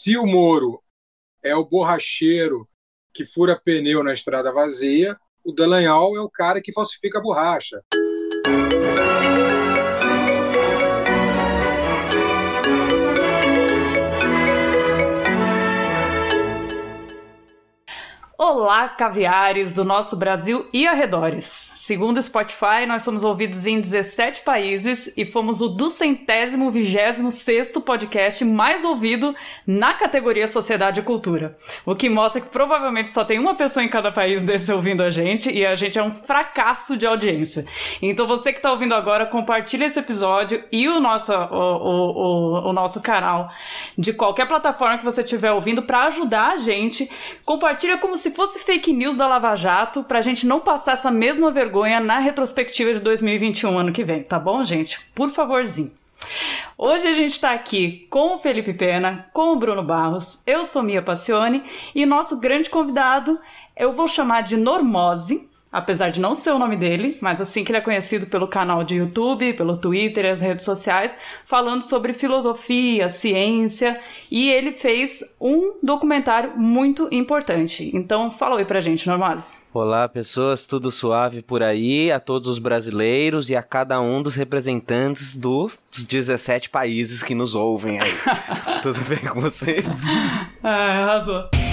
[0.00, 0.80] Se o Moro
[1.42, 2.68] é o borracheiro
[3.12, 7.82] que fura pneu na estrada vazia, o Dallagnol é o cara que falsifica a borracha.
[18.50, 21.44] Olá, caviares do nosso Brasil e arredores.
[21.74, 27.78] Segundo o Spotify, nós somos ouvidos em 17 países e fomos o duzentésimo vigésimo sexto
[27.78, 29.34] podcast mais ouvido
[29.66, 31.58] na categoria Sociedade e Cultura.
[31.84, 35.10] O que mostra que provavelmente só tem uma pessoa em cada país desse ouvindo a
[35.10, 37.66] gente e a gente é um fracasso de audiência.
[38.00, 42.70] Então você que está ouvindo agora, compartilhe esse episódio e o nosso, o, o, o,
[42.70, 43.50] o nosso canal
[43.96, 47.10] de qualquer plataforma que você estiver ouvindo para ajudar a gente.
[47.44, 51.50] Compartilha como se fosse fake news da Lava Jato, pra gente não passar essa mesma
[51.50, 55.00] vergonha na retrospectiva de 2021, ano que vem, tá bom, gente?
[55.12, 55.90] Por favorzinho.
[56.78, 60.84] Hoje a gente está aqui com o Felipe Pena, com o Bruno Barros, eu sou
[60.84, 63.40] Mia Passione e nosso grande convidado
[63.76, 67.70] eu vou chamar de Normose, apesar de não ser o nome dele, mas assim que
[67.70, 72.12] ele é conhecido pelo canal de YouTube, pelo Twitter e as redes sociais, falando sobre
[72.12, 77.90] filosofia, ciência, e ele fez um documentário muito importante.
[77.94, 79.64] Então, fala aí pra gente, Normales.
[79.72, 84.34] Olá, pessoas, tudo suave por aí, a todos os brasileiros e a cada um dos
[84.34, 88.12] representantes dos 17 países que nos ouvem aí.
[88.82, 89.84] tudo bem com vocês?
[90.62, 91.67] Ah, arrasou.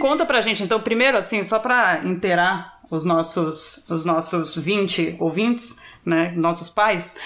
[0.00, 5.80] Conta pra gente, então, primeiro, assim, só pra inteirar os nossos, os nossos 20 ouvintes,
[6.04, 7.16] né, nossos pais,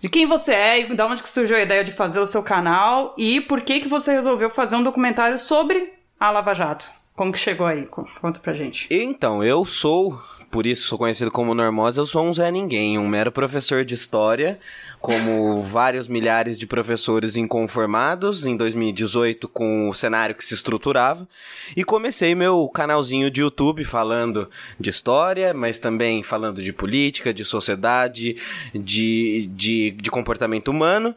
[0.00, 2.42] de quem você é e de onde que surgiu a ideia de fazer o seu
[2.42, 6.90] canal e por que que você resolveu fazer um documentário sobre a Lava Jato.
[7.14, 7.86] Como que chegou aí?
[7.86, 8.86] Conta pra gente.
[8.90, 10.18] Então, eu sou
[10.50, 13.94] por isso sou conhecido como Normose, eu sou um Zé Ninguém, um mero professor de
[13.94, 14.58] história,
[15.00, 21.26] como vários milhares de professores inconformados em 2018 com o cenário que se estruturava.
[21.76, 27.44] E comecei meu canalzinho de YouTube falando de história, mas também falando de política, de
[27.44, 28.36] sociedade,
[28.74, 31.14] de, de, de comportamento humano.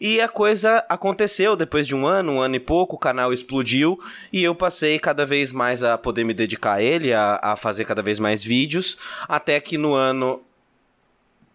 [0.00, 3.98] E a coisa aconteceu depois de um ano, um ano e pouco, o canal explodiu
[4.32, 7.84] e eu passei cada vez mais a poder me dedicar a ele, a, a fazer
[7.84, 8.96] cada vez mais vídeos,
[9.28, 10.40] até que no ano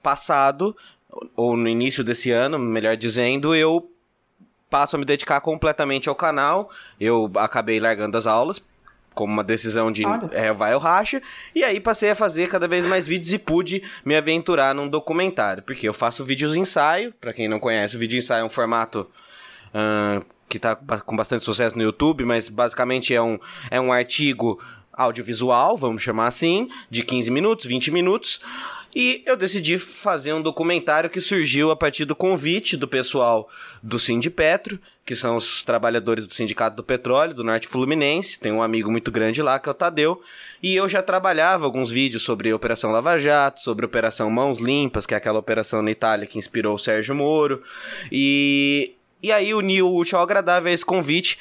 [0.01, 0.75] passado,
[1.35, 3.89] ou no início desse ano, melhor dizendo, eu
[4.69, 6.69] passo a me dedicar completamente ao canal.
[6.99, 8.61] Eu acabei largando as aulas
[9.13, 11.22] como uma decisão de é, vai ou racha.
[11.56, 15.63] E aí passei a fazer cada vez mais vídeos e pude me aventurar num documentário.
[15.63, 19.09] Porque eu faço vídeos ensaio, para quem não conhece, o vídeo ensaio é um formato
[19.69, 23.40] uh, que tá com bastante sucesso no YouTube, mas basicamente é um,
[23.72, 28.40] é um artigo audiovisual, vamos chamar assim, de 15 minutos, 20 minutos
[28.95, 33.49] e eu decidi fazer um documentário que surgiu a partir do convite do pessoal
[33.81, 38.39] do Sindipetro, que são os trabalhadores do Sindicato do Petróleo do Norte Fluminense.
[38.39, 40.21] Tem um amigo muito grande lá, que é o Tadeu.
[40.61, 44.59] E eu já trabalhava alguns vídeos sobre a Operação Lava Jato, sobre a Operação Mãos
[44.59, 47.63] Limpas, que é aquela operação na Itália que inspirou o Sérgio Moro.
[48.11, 48.93] E
[49.23, 51.39] e aí uniu o útil ao agradável a esse convite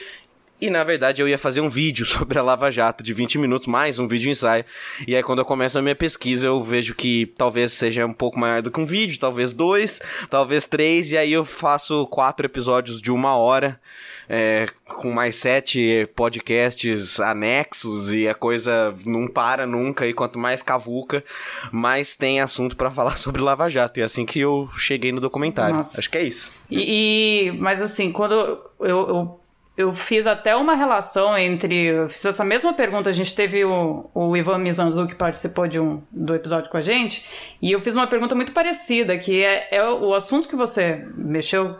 [0.62, 3.66] e na verdade eu ia fazer um vídeo sobre a Lava Jato de 20 minutos,
[3.66, 4.64] mais um vídeo ensaio.
[5.08, 8.38] E aí quando eu começo a minha pesquisa, eu vejo que talvez seja um pouco
[8.38, 10.00] maior do que um vídeo, talvez dois,
[10.30, 13.80] talvez três, e aí eu faço quatro episódios de uma hora.
[14.28, 20.62] É, com mais sete podcasts anexos e a coisa não para nunca e quanto mais
[20.62, 21.22] cavuca,
[21.70, 23.98] mais tem assunto para falar sobre Lava Jato.
[23.98, 25.74] E é assim que eu cheguei no documentário.
[25.74, 25.98] Nossa.
[25.98, 26.52] Acho que é isso.
[26.70, 29.41] E, e mas assim, quando eu, eu
[29.82, 31.86] eu fiz até uma relação entre.
[31.86, 33.10] Eu fiz essa mesma pergunta.
[33.10, 36.80] A gente teve o, o Ivan Mizanzu que participou de um, do episódio com a
[36.80, 37.28] gente.
[37.60, 41.76] E eu fiz uma pergunta muito parecida, que é, é o assunto que você mexeu,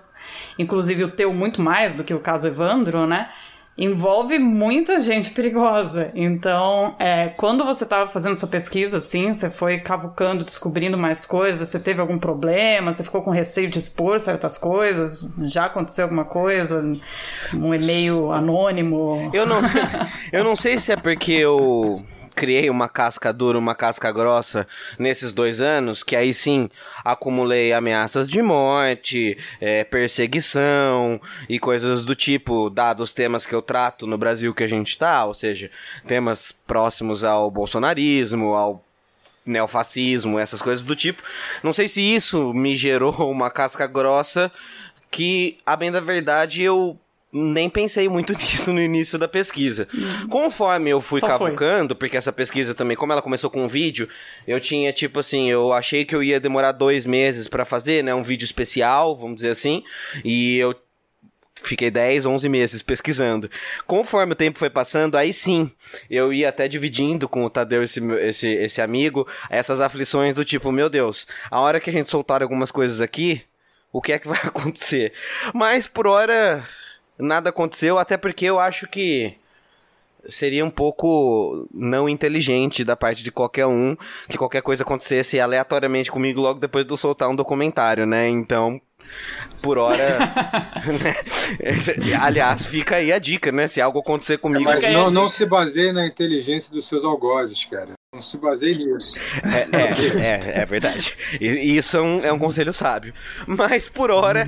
[0.58, 3.30] inclusive o teu muito mais do que o caso Evandro, né?
[3.76, 6.10] Envolve muita gente perigosa.
[6.14, 11.68] Então, é, quando você estava fazendo sua pesquisa, assim, você foi cavucando, descobrindo mais coisas,
[11.68, 16.24] você teve algum problema, você ficou com receio de expor certas coisas, já aconteceu alguma
[16.24, 16.84] coisa,
[17.54, 19.30] um e-mail anônimo?
[19.32, 19.60] Eu não,
[20.32, 24.66] eu não sei se é porque eu criei uma casca dura, uma casca grossa
[24.98, 26.68] nesses dois anos, que aí sim
[27.04, 33.60] acumulei ameaças de morte, é, perseguição e coisas do tipo, dados os temas que eu
[33.60, 35.70] trato no Brasil que a gente tá, ou seja,
[36.06, 38.84] temas próximos ao bolsonarismo, ao
[39.44, 41.22] neofascismo, essas coisas do tipo.
[41.62, 44.50] Não sei se isso me gerou uma casca grossa
[45.10, 46.98] que, a bem da verdade, eu
[47.32, 49.88] nem pensei muito nisso no início da pesquisa.
[49.94, 50.28] Uhum.
[50.28, 51.98] Conforme eu fui Só cavucando, foi.
[51.98, 54.08] porque essa pesquisa também, como ela começou com um vídeo,
[54.46, 58.14] eu tinha tipo assim, eu achei que eu ia demorar dois meses para fazer, né?
[58.14, 59.82] Um vídeo especial, vamos dizer assim.
[60.24, 60.74] E eu
[61.62, 63.50] fiquei 10, 11 meses pesquisando.
[63.86, 65.70] Conforme o tempo foi passando, aí sim,
[66.10, 70.72] eu ia até dividindo com o Tadeu, esse, esse, esse amigo, essas aflições do tipo,
[70.72, 73.42] meu Deus, a hora que a gente soltar algumas coisas aqui,
[73.92, 75.12] o que é que vai acontecer?
[75.54, 76.66] Mas por hora,
[77.18, 79.36] nada aconteceu, até porque eu acho que
[80.28, 83.96] seria um pouco não inteligente da parte de qualquer um
[84.28, 88.28] que qualquer coisa acontecesse aleatoriamente comigo logo depois de eu soltar um documentário, né?
[88.28, 88.80] Então,
[89.62, 90.18] por hora.
[91.02, 91.16] né?
[92.20, 93.66] Aliás, fica aí a dica, né?
[93.66, 94.64] Se algo acontecer comigo.
[94.64, 97.92] Mas não, não se baseie na inteligência dos seus algozes, cara.
[98.14, 99.18] Não se baseie nisso.
[99.42, 101.16] É, é, é, é verdade.
[101.40, 103.14] E, isso é um, é um conselho sábio.
[103.46, 104.46] Mas por hora,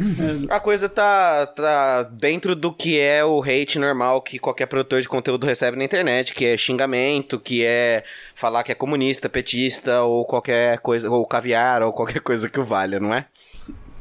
[0.50, 5.08] a coisa tá, tá dentro do que é o hate normal que qualquer produtor de
[5.08, 8.04] conteúdo recebe na internet, que é xingamento, que é
[8.34, 12.64] falar que é comunista, petista, ou qualquer coisa, ou caviar, ou qualquer coisa que o
[12.64, 13.24] valha, não é?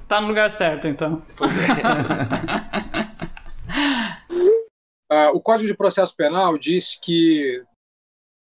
[0.07, 1.21] Tá no lugar certo, então.
[1.35, 1.63] Pois é.
[5.11, 7.61] uh, o Código de Processo Penal diz que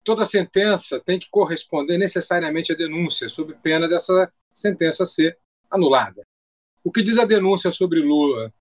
[0.03, 5.37] toda sentença tem que corresponder necessariamente à denúncia, sob pena dessa sentença ser
[5.69, 6.23] anulada.
[6.83, 8.53] O que diz a denúncia sobre Lula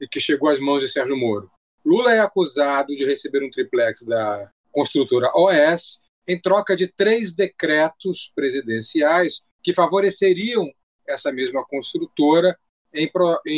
[0.00, 1.50] e que chegou às mãos de Sérgio Moro?
[1.84, 8.30] Lula é acusado de receber um triplex da construtora OS em troca de três decretos
[8.34, 10.70] presidenciais que favoreceriam
[11.06, 12.58] essa mesma construtora
[12.92, 13.10] em,
[13.46, 13.52] em,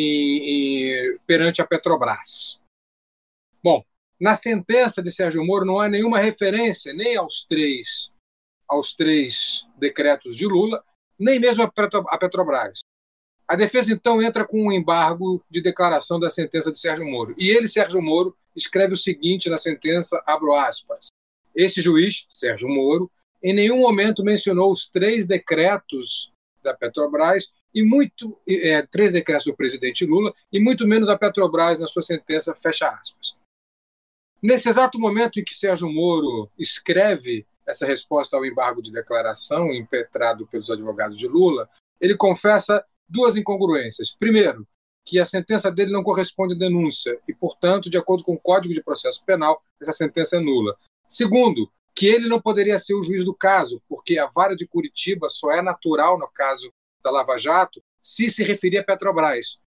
[0.49, 2.61] em, perante a Petrobras.
[3.63, 3.85] Bom,
[4.21, 8.13] na sentença de Sérgio Moro não há nenhuma referência nem aos três
[8.69, 10.83] aos três decretos de Lula,
[11.19, 12.81] nem mesmo a Petrobras.
[13.47, 17.35] A defesa então entra com um embargo de declaração da sentença de Sérgio Moro.
[17.37, 21.09] E ele, Sérgio Moro, escreve o seguinte na sentença, abro aspas:
[21.55, 23.11] Esse juiz, Sérgio Moro,
[23.43, 26.32] em nenhum momento mencionou os três decretos
[26.63, 31.81] da Petrobras e muito é, três decretos do presidente Lula e muito menos a Petrobras
[31.81, 33.37] na sua sentença fecha aspas.
[34.43, 40.47] Nesse exato momento em que Sérgio Moro escreve essa resposta ao embargo de declaração impetrado
[40.49, 41.69] pelos advogados de Lula,
[42.01, 44.11] ele confessa duas incongruências.
[44.11, 44.67] Primeiro,
[45.05, 48.75] que a sentença dele não corresponde à denúncia e, portanto, de acordo com o Código
[48.75, 50.77] de Processo Penal, essa sentença é nula.
[51.09, 55.29] Segundo, que ele não poderia ser o juiz do caso, porque a vara de Curitiba
[55.29, 56.73] só é natural no caso
[57.03, 59.59] da Lava Jato se se referir a Petrobras.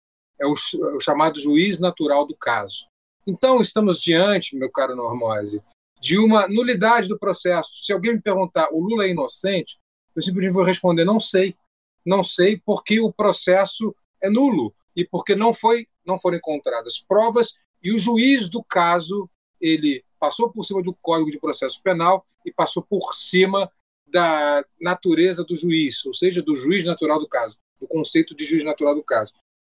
[0.40, 2.86] É o, o chamado juiz natural do caso.
[3.26, 5.62] Então, estamos diante, meu caro Normose,
[6.00, 7.84] de uma nulidade do processo.
[7.84, 9.78] Se alguém me perguntar, o Lula é inocente,
[10.14, 11.56] eu simplesmente vou responder, não sei.
[12.04, 17.54] Não sei porque o processo é nulo e porque não, foi, não foram encontradas provas
[17.82, 19.28] e o juiz do caso
[19.60, 23.70] ele passou por cima do Código de Processo Penal e passou por cima
[24.06, 28.64] da natureza do juiz, ou seja, do juiz natural do caso, do conceito de juiz
[28.64, 29.34] natural do caso.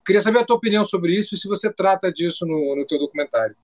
[0.04, 2.98] Queria saber a tua opinião sobre isso e se você trata disso no, no teu
[2.98, 3.56] documentário.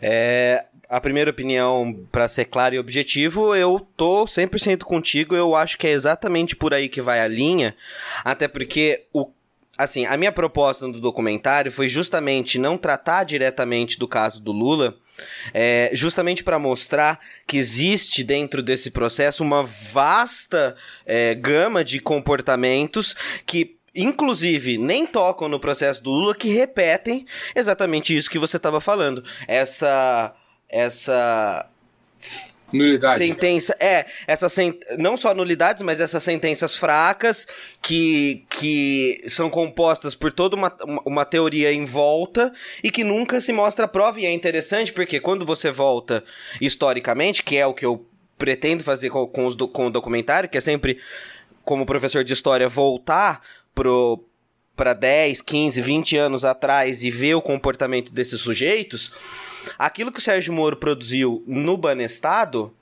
[0.00, 5.36] É, a primeira opinião, para ser claro e objetivo, eu tô 100% contigo.
[5.36, 7.76] Eu acho que é exatamente por aí que vai a linha,
[8.24, 9.26] até porque o
[9.76, 14.96] assim, a minha proposta no documentário foi justamente não tratar diretamente do caso do Lula,
[15.52, 20.76] é, justamente para mostrar que existe dentro desse processo uma vasta
[21.06, 23.14] é, gama de comportamentos
[23.46, 28.80] que inclusive nem tocam no processo do Lula que repetem exatamente isso que você estava
[28.80, 29.22] falando.
[29.46, 30.34] Essa
[30.68, 31.68] essa
[32.72, 33.18] Nulidade.
[33.18, 33.74] Sentença.
[33.78, 34.80] É, essa sent...
[34.98, 37.46] não só nulidades, mas essas sentenças fracas
[37.80, 42.52] que, que são compostas por toda uma, uma teoria em volta
[42.82, 44.20] e que nunca se mostra prova.
[44.20, 46.24] E é interessante porque quando você volta
[46.60, 48.06] historicamente, que é o que eu
[48.36, 50.98] pretendo fazer com, com, os, com o documentário, que é sempre,
[51.64, 53.40] como professor de história, voltar
[53.74, 54.24] pro
[54.76, 59.12] para 10, 15, 20 anos atrás e ver o comportamento desses sujeitos,
[59.78, 62.74] Aquilo que o Sérgio Moro produziu no Banestado,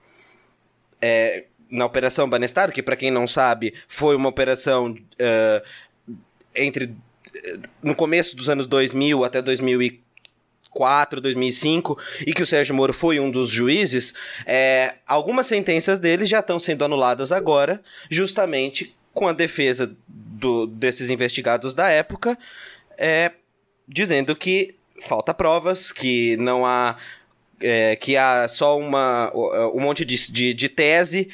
[1.01, 5.67] é, na Operação Banestado, que para quem não sabe, foi uma operação uh,
[6.55, 6.95] entre
[7.83, 13.31] no começo dos anos 2000 até 2004, 2005, e que o Sérgio Moro foi um
[13.31, 14.13] dos juízes,
[14.47, 21.11] é, algumas sentenças dele já estão sendo anuladas agora, justamente com a defesa do, desses
[21.11, 22.39] investigados da época,
[22.97, 23.33] é,
[23.89, 26.97] dizendo que falta provas, que não há.
[27.65, 29.31] É, que há só uma,
[29.73, 31.29] um monte de, de, de tese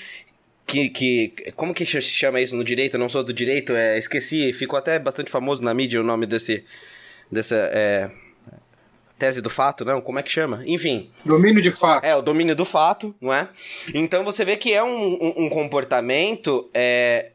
[0.69, 1.53] que, que.
[1.57, 2.95] Como que se chama isso no direito?
[2.95, 6.27] Eu não sou do direito, é, esqueci, ficou até bastante famoso na mídia o nome
[6.27, 6.63] desse.
[7.33, 7.57] dessa.
[7.73, 8.11] É,
[9.19, 10.01] tese do fato, não?
[10.01, 10.63] Como é que chama?
[10.67, 11.11] Enfim.
[11.25, 12.05] Domínio de fato.
[12.05, 13.49] É, o domínio do fato, não é?
[13.93, 17.33] Então você vê que é um, um, um comportamento é,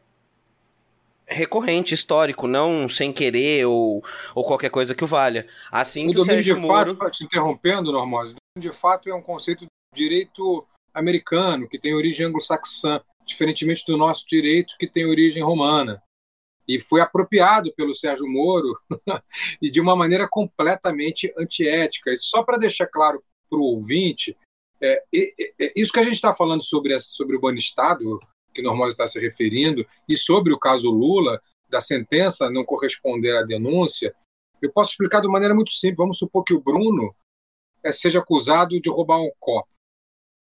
[1.26, 4.04] recorrente, histórico, não sem querer ou,
[4.36, 5.48] ou qualquer coisa que o valha.
[5.72, 6.96] Assim o que o Sérgio de Moro...
[6.96, 12.26] fato, te interrompendo, Normose, de fato é um conceito de direito americano, que tem origem
[12.26, 16.02] anglo-saxã, diferentemente do nosso direito, que tem origem romana.
[16.68, 18.80] E foi apropriado pelo Sérgio Moro
[19.62, 22.12] e de uma maneira completamente antiética.
[22.12, 24.38] E só para deixar claro para o ouvinte,
[24.82, 28.20] é, é, é, isso que a gente está falando sobre, sobre o Banestado,
[28.54, 33.42] que Normose está se referindo, e sobre o caso Lula, da sentença não corresponder à
[33.42, 34.14] denúncia,
[34.62, 35.98] eu posso explicar de maneira muito simples.
[35.98, 37.14] Vamos supor que o Bruno
[37.84, 39.68] é, seja acusado de roubar um copo.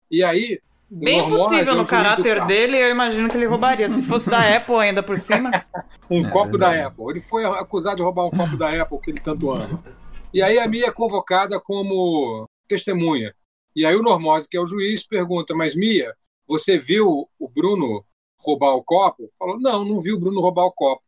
[0.09, 0.61] E aí.
[0.89, 3.89] Bem possível no caráter dele, eu imagino que ele roubaria.
[3.89, 5.49] Se fosse da Apple ainda por cima.
[6.09, 7.05] um copo da Apple.
[7.09, 9.83] Ele foi acusado de roubar um copo da Apple que ele tanto ama.
[10.31, 13.33] E aí a Mia é convocada como testemunha.
[13.75, 16.13] E aí o Normose, que é o juiz, pergunta: Mas Mia,
[16.53, 18.05] você viu o Bruno
[18.37, 19.31] roubar o copo?
[19.39, 21.01] Falou: Não, não vi o Bruno roubar o copo.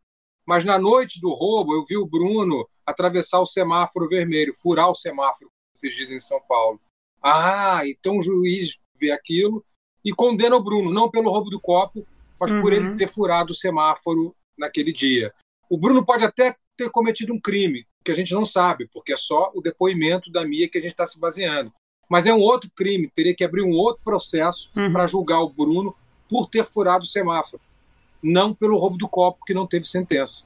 [0.44, 4.94] Mas na noite do roubo, eu vi o Bruno atravessar o semáforo vermelho, furar o
[4.94, 6.80] semáforo, como vocês dizem em São Paulo.
[7.22, 9.64] Ah, então o juiz vê aquilo
[10.04, 12.04] e condena o Bruno, não pelo roubo do copo,
[12.40, 12.60] mas uhum.
[12.60, 15.32] por ele ter furado o semáforo naquele dia.
[15.70, 19.16] O Bruno pode até ter cometido um crime, que a gente não sabe, porque é
[19.16, 21.72] só o depoimento da Mia que a gente está se baseando.
[22.08, 24.92] Mas é um outro crime, teria que abrir um outro processo uhum.
[24.92, 25.94] para julgar o Bruno
[26.28, 27.62] por ter furado o semáforo,
[28.22, 30.44] não pelo roubo do copo, que não teve sentença.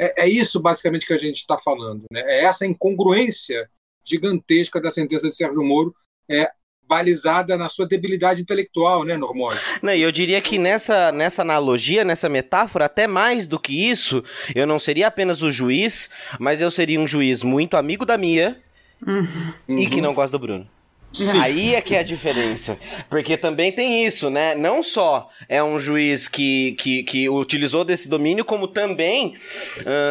[0.00, 2.04] É, é, isso basicamente que a gente está falando.
[2.10, 2.20] Né?
[2.26, 3.68] É essa incongruência
[4.04, 5.94] gigantesca da sentença de Sérgio Moro
[6.28, 6.50] é,
[6.88, 9.58] balizada na sua debilidade intelectual, né, Normose?
[9.80, 14.22] Não, e eu diria que nessa, nessa analogia, nessa metáfora, até mais do que isso,
[14.54, 18.60] eu não seria apenas o juiz, mas eu seria um juiz muito amigo da Mia
[19.06, 19.78] uhum.
[19.78, 20.68] e que não gosta do Bruno.
[21.12, 21.38] Sim.
[21.38, 22.78] Aí é que é a diferença.
[23.10, 24.54] Porque também tem isso, né?
[24.54, 29.34] Não só é um juiz que, que, que utilizou desse domínio, como também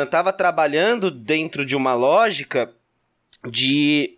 [0.04, 2.72] estava uh, trabalhando dentro de uma lógica
[3.50, 4.18] de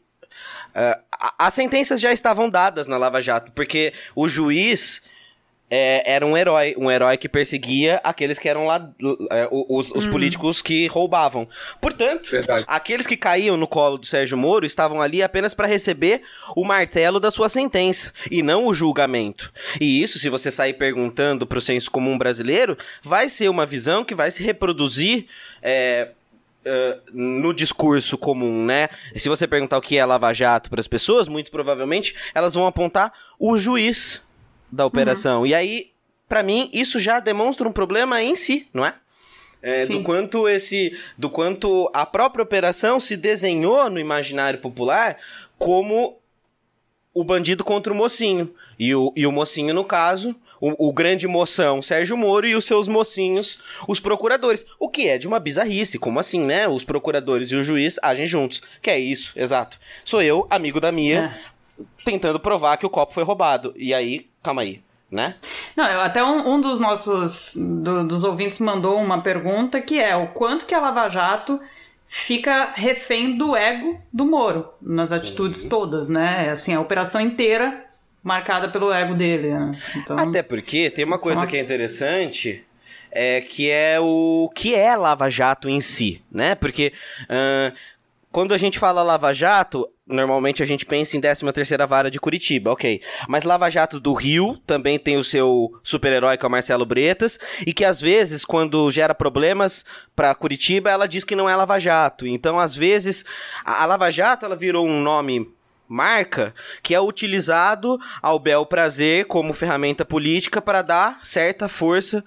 [0.73, 0.97] Uh,
[1.37, 5.03] as sentenças já estavam dadas na Lava Jato, porque o juiz
[5.75, 8.91] é, era um herói, um herói que perseguia aqueles que eram lá,
[9.31, 10.11] é, os, os uhum.
[10.11, 11.49] políticos que roubavam.
[11.81, 12.63] Portanto, Verdade.
[12.67, 16.21] aqueles que caíam no colo do Sérgio Moro estavam ali apenas para receber
[16.55, 19.51] o martelo da sua sentença e não o julgamento.
[19.81, 24.05] E isso, se você sair perguntando para o senso comum brasileiro, vai ser uma visão
[24.05, 25.25] que vai se reproduzir.
[25.61, 26.09] É,
[26.65, 28.87] Uh, no discurso comum, né?
[29.17, 32.65] Se você perguntar o que é Lava Jato para as pessoas, muito provavelmente elas vão
[32.65, 34.21] apontar o juiz
[34.73, 35.41] da operação.
[35.41, 35.45] Uhum.
[35.47, 35.91] E aí,
[36.27, 38.95] para mim, isso já demonstra um problema em si, não é?
[39.61, 45.17] É, do quanto esse do quanto a própria operação se desenhou no imaginário popular
[45.57, 46.19] como
[47.13, 51.27] o bandido contra o mocinho e o, e o mocinho no caso o, o, grande
[51.29, 54.65] moção Sérgio Moro e os seus mocinhos, os procuradores.
[54.79, 56.69] O que é de uma bizarrice, como assim, né?
[56.69, 58.61] Os procuradores e o juiz agem juntos.
[58.81, 59.77] Que é isso, exato.
[60.05, 61.35] Sou eu, amigo da Mia,
[61.77, 61.83] é.
[62.05, 63.73] tentando provar que o copo foi roubado.
[63.75, 64.83] E aí, calma aí.
[65.09, 65.35] Né?
[65.75, 70.29] Não, até um, um dos nossos do, dos ouvintes mandou uma pergunta que é o
[70.29, 71.59] quanto que a Lava Jato
[72.07, 75.69] fica refém do ego do Moro nas atitudes uhum.
[75.69, 76.49] todas, né?
[76.49, 77.85] Assim, a operação inteira
[78.23, 79.49] marcada pelo ego dele.
[79.49, 79.71] Né?
[79.97, 82.63] Então, Até porque tem uma coisa que é interessante.
[83.15, 86.55] É, que é o que é Lava Jato em si, né?
[86.55, 86.91] Porque
[87.25, 87.71] uh,
[88.33, 92.71] quando a gente fala Lava Jato, normalmente a gente pensa em 13ª Vara de Curitiba,
[92.71, 92.99] ok.
[93.27, 97.37] Mas Lava Jato do Rio também tem o seu super-herói, que é o Marcelo Bretas,
[97.65, 99.85] e que às vezes, quando gera problemas
[100.15, 102.25] para Curitiba, ela diz que não é Lava Jato.
[102.25, 103.23] Então, às vezes,
[103.63, 105.47] a, Lava Jato, ela virou um nome
[105.87, 112.23] marca que é utilizado ao bel prazer como ferramenta política para dar certa força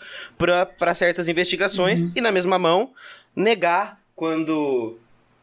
[0.78, 2.12] para certas investigações uhum.
[2.14, 2.92] e na mesma mão
[3.34, 4.98] negar quando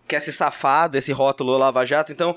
[0.07, 2.12] quer se safar desse rótulo Lava Jato.
[2.12, 2.36] Então,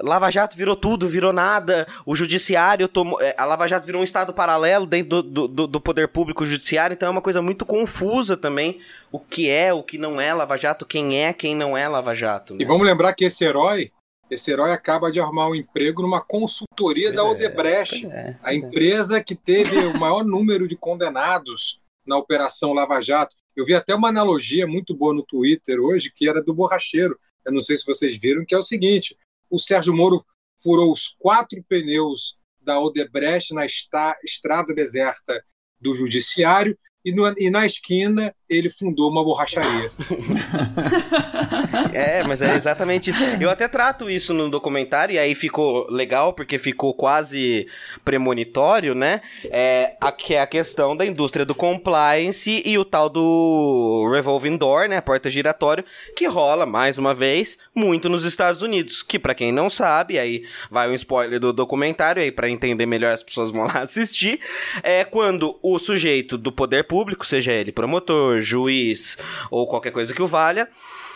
[0.00, 1.86] Lava Jato virou tudo, virou nada.
[2.04, 3.20] O judiciário tomou.
[3.20, 6.94] É, a Lava Jato virou um estado paralelo dentro do, do, do, poder público judiciário,
[6.94, 8.80] então é uma coisa muito confusa também.
[9.12, 12.14] O que é, o que não é Lava Jato, quem é, quem não é Lava
[12.14, 12.54] Jato.
[12.54, 12.62] Né?
[12.62, 13.92] E vamos lembrar que esse herói
[14.30, 18.52] esse herói acaba de arrumar um emprego numa consultoria pois da é, Odebrecht, é, a
[18.52, 18.56] é.
[18.56, 23.36] empresa que teve o maior número de condenados na Operação Lava Jato.
[23.56, 27.18] Eu vi até uma analogia muito boa no Twitter hoje, que era do borracheiro.
[27.44, 29.16] Eu não sei se vocês viram, que é o seguinte:
[29.50, 30.24] o Sérgio Moro
[30.56, 35.44] furou os quatro pneus da Odebrecht na estrada deserta
[35.78, 39.90] do Judiciário, e, no, e na esquina ele fundou uma borracharia.
[41.92, 43.20] é, mas é exatamente isso.
[43.40, 47.66] Eu até trato isso no documentário, e aí ficou legal, porque ficou quase
[48.04, 49.22] premonitório, né?
[49.44, 54.56] É, a, que é a questão da indústria do compliance e o tal do revolving
[54.56, 55.00] door, né?
[55.00, 55.84] Porta giratório,
[56.14, 59.02] que rola, mais uma vez, muito nos Estados Unidos.
[59.02, 63.12] Que para quem não sabe, aí vai um spoiler do documentário, aí para entender melhor
[63.12, 64.38] as pessoas vão lá assistir.
[64.82, 69.16] É quando o sujeito do poder público, seja ele promotor, juiz
[69.50, 70.68] ou qualquer coisa que o valha,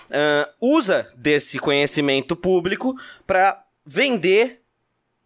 [0.09, 2.95] uh, usa desse conhecimento público
[3.27, 4.63] para vender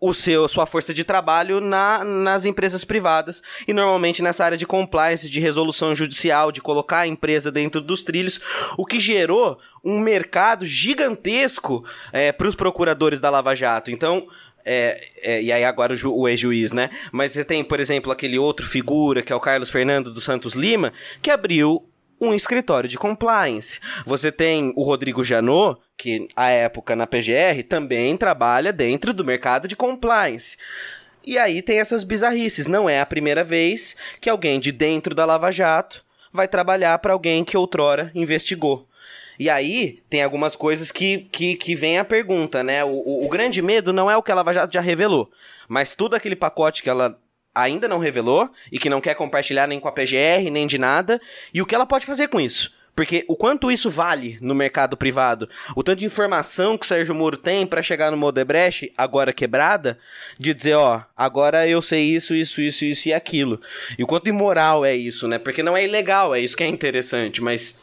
[0.02, 4.66] o seu sua força de trabalho na, nas empresas privadas e normalmente nessa área de
[4.66, 8.40] compliance, de resolução judicial, de colocar a empresa dentro dos trilhos,
[8.76, 13.92] o que gerou um mercado gigantesco é, para os procuradores da Lava Jato.
[13.92, 14.26] Então
[14.64, 16.90] é, é, e aí agora o, o ex-juiz, né?
[17.10, 20.54] Mas você tem, por exemplo, aquele outro figura, que é o Carlos Fernando dos Santos
[20.54, 21.86] Lima, que abriu
[22.20, 23.80] um escritório de compliance.
[24.06, 29.66] Você tem o Rodrigo Janot, que à época na PGR também trabalha dentro do mercado
[29.66, 30.56] de compliance.
[31.24, 32.66] E aí tem essas bizarrices.
[32.66, 37.12] Não é a primeira vez que alguém de dentro da Lava Jato vai trabalhar para
[37.12, 38.88] alguém que outrora investigou.
[39.42, 42.84] E aí tem algumas coisas que, que, que vem a pergunta, né?
[42.84, 45.28] O, o, o, grande medo não é o que a Lava Jato já revelou,
[45.66, 47.18] mas tudo aquele pacote que ela
[47.52, 51.20] ainda não revelou e que não quer compartilhar nem com a PGR, nem de nada,
[51.52, 52.72] e o que ela pode fazer com isso.
[52.94, 57.12] Porque o quanto isso vale no mercado privado, o tanto de informação que o Sérgio
[57.12, 59.98] Moro tem para chegar no Modebrecht, agora quebrada,
[60.38, 63.60] de dizer, ó, agora eu sei isso, isso, isso, isso e aquilo.
[63.98, 65.36] E o quanto imoral é isso, né?
[65.36, 67.76] Porque não é ilegal, é isso que é interessante, mas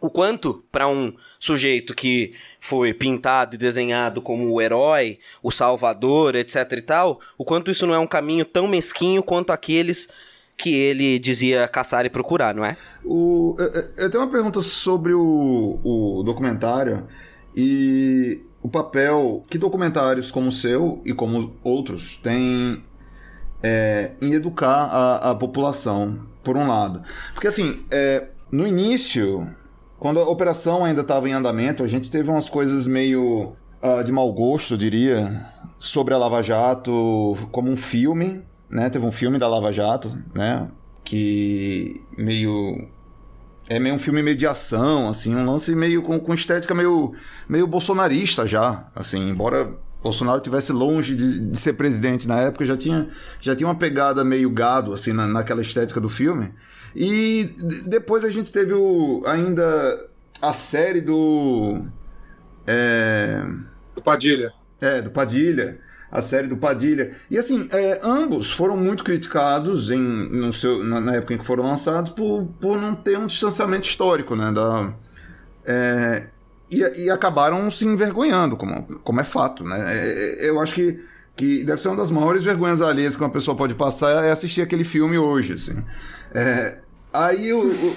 [0.00, 6.34] o quanto para um sujeito que foi pintado e desenhado como o herói, o salvador,
[6.34, 10.08] etc e tal, o quanto isso não é um caminho tão mesquinho quanto aqueles
[10.56, 12.76] que ele dizia caçar e procurar, não é?
[13.04, 17.06] O, eu, eu tenho uma pergunta sobre o, o documentário
[17.54, 22.82] e o papel que documentários como o seu e como outros têm
[23.62, 27.02] é, em educar a, a população, por um lado.
[27.34, 29.48] Porque assim, é, no início
[30.06, 34.12] quando a operação ainda estava em andamento, a gente teve umas coisas meio uh, de
[34.12, 35.44] mau gosto, diria,
[35.80, 38.40] sobre a Lava Jato como um filme,
[38.70, 38.88] né?
[38.88, 40.68] Teve um filme da Lava Jato, né?
[41.02, 42.86] Que meio
[43.68, 47.12] é meio um filme meio de ação, assim, um lance meio com, com estética meio,
[47.48, 52.76] meio bolsonarista já, assim, embora Bolsonaro tivesse longe de, de, ser presidente na época, já
[52.76, 53.08] tinha,
[53.40, 56.54] já tinha uma pegada meio gado, assim, na, naquela estética do filme.
[56.98, 57.44] E
[57.84, 60.08] depois a gente teve o, ainda
[60.40, 61.84] a série do.
[62.66, 63.44] É...
[63.94, 64.50] Do Padilha.
[64.80, 65.78] É, do Padilha.
[66.10, 67.14] A série do Padilha.
[67.30, 71.44] E assim, é, ambos foram muito criticados em, no seu, na, na, época em que
[71.44, 74.50] foram lançados por, por não ter um distanciamento histórico, né?
[74.50, 74.94] Da,
[75.66, 76.28] é,
[76.70, 79.84] e, e, acabaram se envergonhando, como, como é fato, né?
[79.86, 81.04] É, é, eu acho que,
[81.36, 84.62] que deve ser uma das maiores vergonhas alheias que uma pessoa pode passar é assistir
[84.62, 85.84] aquele filme hoje, assim.
[86.34, 86.78] É,
[87.16, 87.96] Aí o,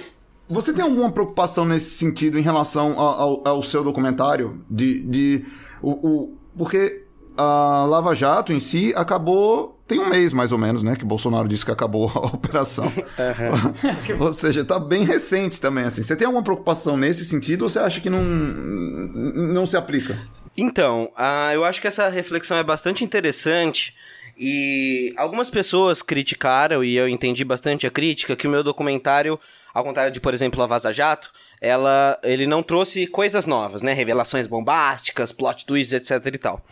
[0.50, 4.66] você tem alguma preocupação nesse sentido em relação ao, ao seu documentário?
[4.70, 5.46] De, de
[5.82, 7.04] o, o, porque
[7.38, 9.78] a Lava Jato em si acabou.
[9.88, 10.96] Tem um mês mais ou menos, né?
[10.96, 12.86] Que Bolsonaro disse que acabou a operação.
[12.86, 14.26] Uhum.
[14.26, 16.04] ou seja, tá bem recente também, assim.
[16.04, 20.20] Você tem alguma preocupação nesse sentido ou você acha que não, não se aplica?
[20.56, 23.96] Então, uh, eu acho que essa reflexão é bastante interessante
[24.40, 29.38] e algumas pessoas criticaram, e eu entendi bastante a crítica, que o meu documentário,
[29.74, 31.30] ao contrário de, por exemplo, a Vaza Jato,
[31.62, 33.92] ela, ele não trouxe coisas novas, né?
[33.92, 36.66] Revelações bombásticas, plot twists, etc e tal.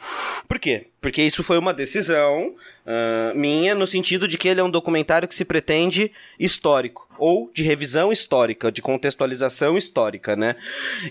[0.47, 0.87] Por quê?
[1.01, 5.27] Porque isso foi uma decisão uh, minha no sentido de que ele é um documentário
[5.27, 10.55] que se pretende histórico, ou de revisão histórica, de contextualização histórica, né?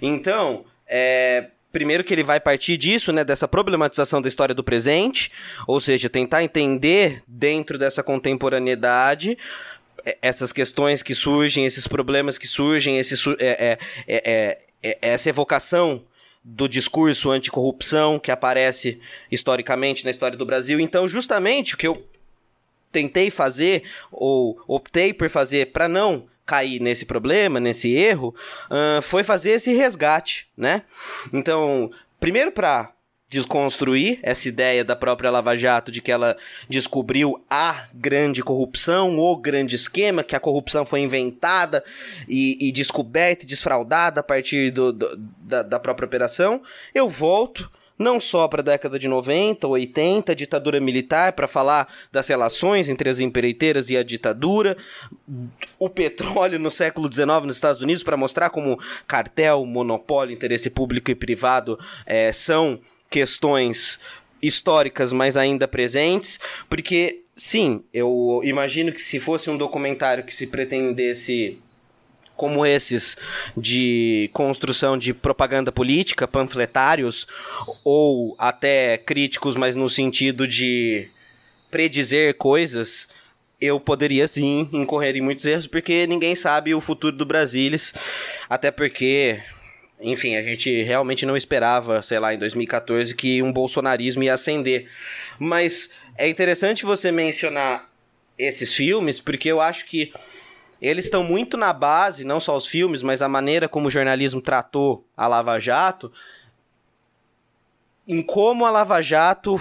[0.00, 5.30] Então, é, primeiro que ele vai partir disso, né, dessa problematização da história do presente,
[5.66, 9.36] ou seja, tentar entender dentro dessa contemporaneidade
[10.22, 16.02] essas questões que surgem, esses problemas que surgem, esse, é, é, é, essa evocação
[16.42, 18.98] do discurso anticorrupção que aparece
[19.30, 20.80] historicamente na história do Brasil.
[20.80, 22.06] Então, justamente o que eu
[22.90, 28.34] tentei fazer, ou optei por fazer para não cair nesse problema, nesse erro,
[28.70, 30.82] uh, foi fazer esse resgate, né?
[31.32, 32.92] Então, primeiro para
[33.28, 36.36] desconstruir essa ideia da própria Lava Jato de que ela
[36.68, 41.84] descobriu a grande corrupção, o grande esquema, que a corrupção foi inventada
[42.28, 46.62] e, e descoberta e desfraudada a partir do, do, da, da própria operação.
[46.94, 52.28] Eu volto não só para a década de 90, 80, ditadura militar, para falar das
[52.28, 54.76] relações entre as empreiteiras e a ditadura,
[55.78, 61.10] o petróleo no século XIX nos Estados Unidos, para mostrar como cartel, monopólio, interesse público
[61.10, 63.98] e privado é, são questões
[64.42, 70.46] históricas, mas ainda presentes, porque sim, eu imagino que se fosse um documentário que se
[70.46, 71.58] pretendesse
[72.36, 73.16] como esses
[73.56, 77.26] de construção de propaganda política, panfletários
[77.84, 81.08] ou até críticos, mas no sentido de
[81.70, 83.08] predizer coisas,
[83.60, 87.92] eu poderia sim incorrer em muitos erros, porque ninguém sabe o futuro do Brasilis,
[88.48, 89.40] até porque,
[90.00, 94.88] enfim, a gente realmente não esperava, sei lá, em 2014 que um bolsonarismo ia ascender.
[95.38, 97.90] Mas é interessante você mencionar
[98.38, 100.12] esses filmes, porque eu acho que
[100.80, 104.40] eles estão muito na base, não só os filmes, mas a maneira como o jornalismo
[104.40, 106.12] tratou a Lava Jato,
[108.06, 109.58] em como a Lava Jato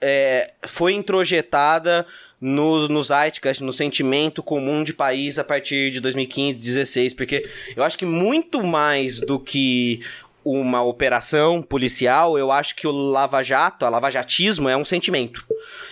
[0.00, 2.06] é, foi introjetada
[2.40, 7.82] no, no zeitgeist, no sentimento comum de país a partir de 2015, 2016, porque eu
[7.82, 10.00] acho que muito mais do que
[10.44, 15.44] uma operação policial, eu acho que o lava-jato, a lava-jatismo é um sentimento.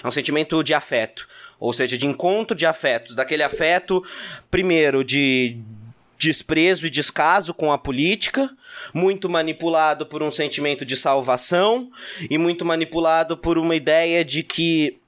[0.03, 1.29] É um sentimento de afeto.
[1.59, 3.15] Ou seja, de encontro de afetos.
[3.15, 4.05] Daquele afeto,
[4.51, 5.59] primeiro, de
[6.19, 8.51] desprezo e descaso com a política,
[8.93, 11.91] muito manipulado por um sentimento de salvação
[12.31, 14.99] e muito manipulado por uma ideia de que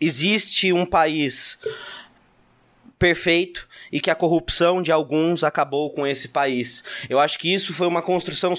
[0.00, 1.58] existe um país
[2.98, 6.82] perfeito e que a corrupção de alguns acabou com esse país.
[7.08, 8.54] Eu acho que isso foi uma construção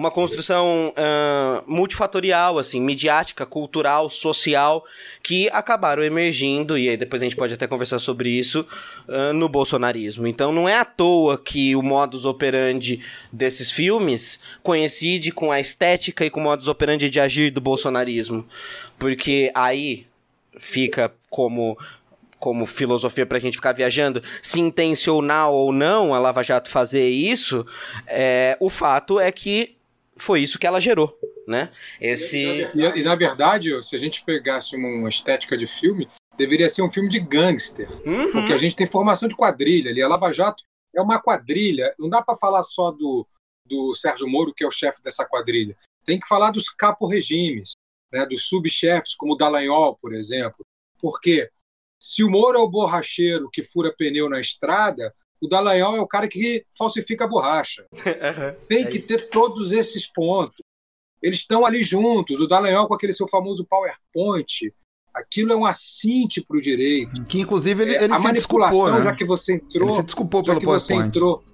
[0.00, 4.82] uma construção uh, multifatorial, assim, midiática, cultural, social,
[5.22, 8.66] que acabaram emergindo, e aí depois a gente pode até conversar sobre isso,
[9.06, 10.26] uh, no bolsonarismo.
[10.26, 16.24] Então não é à toa que o modus operandi desses filmes coincide com a estética
[16.24, 18.46] e com o modus operandi de agir do bolsonarismo.
[18.98, 20.06] Porque aí
[20.58, 21.76] fica como
[22.38, 27.06] como filosofia para a gente ficar viajando, se intencional ou não a Lava Jato fazer
[27.06, 27.66] isso,
[28.06, 29.76] é, o fato é que
[30.22, 31.70] foi isso que ela gerou, né?
[32.00, 32.38] Esse...
[32.38, 36.82] E, e, e, na verdade, se a gente pegasse uma estética de filme, deveria ser
[36.82, 38.32] um filme de gangster, uhum.
[38.32, 40.02] porque a gente tem formação de quadrilha ali.
[40.02, 43.26] A Lava Jato é uma quadrilha, não dá para falar só do,
[43.66, 45.76] do Sérgio Moro, que é o chefe dessa quadrilha.
[46.04, 47.72] Tem que falar dos capo-regimes,
[48.12, 50.64] né, dos subchefes, como o Dallagnol, por exemplo.
[51.00, 51.50] Porque
[52.00, 56.06] se o Moro é o borracheiro que fura pneu na estrada, o Dallagnol é o
[56.06, 57.86] cara que falsifica a borracha.
[58.00, 59.06] Uhum, Tem é que isso.
[59.06, 60.62] ter todos esses pontos.
[61.22, 62.40] Eles estão ali juntos.
[62.40, 64.72] O Dallagnol com aquele seu famoso PowerPoint.
[65.12, 67.24] Aquilo é um assinte para o direito.
[67.24, 69.04] Que inclusive ele, ele é, a se manipulação, desculpou, né?
[69.04, 69.88] já que você entrou.
[69.88, 70.86] Ele se desculpou pelo PowerPoint.
[70.86, 71.44] Você entrou,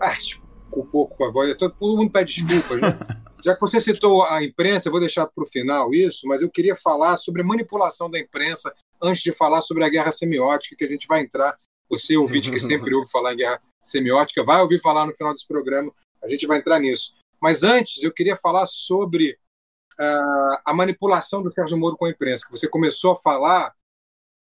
[0.00, 1.56] ah, desculpou com a voz.
[1.56, 2.98] Todo mundo pede desculpas, né?
[3.44, 6.50] já que você citou a imprensa, eu vou deixar para o final isso, mas eu
[6.50, 10.84] queria falar sobre a manipulação da imprensa antes de falar sobre a guerra semiótica, que
[10.84, 11.56] a gente vai entrar
[11.98, 15.46] você, ouvinte que sempre ouve falar em guerra semiótica, vai ouvir falar no final desse
[15.46, 15.92] programa.
[16.22, 17.14] A gente vai entrar nisso.
[17.40, 19.38] Mas antes, eu queria falar sobre
[20.00, 23.74] uh, a manipulação do Sérgio Moro com a imprensa, que você começou a falar,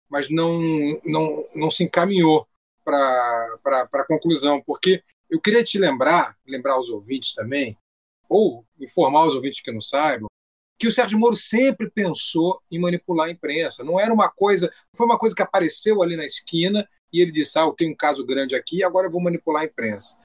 [0.09, 0.59] mas não,
[1.03, 2.47] não, não se encaminhou
[2.83, 3.57] para
[3.91, 4.61] a conclusão.
[4.61, 7.77] Porque eu queria te lembrar, lembrar os ouvintes também,
[8.29, 10.27] ou informar os ouvintes que não saibam,
[10.77, 13.83] que o Sérgio Moro sempre pensou em manipular a imprensa.
[13.83, 17.57] Não era uma coisa, foi uma coisa que apareceu ali na esquina e ele disse:
[17.57, 20.19] Ah, eu tenho um caso grande aqui, agora eu vou manipular a imprensa.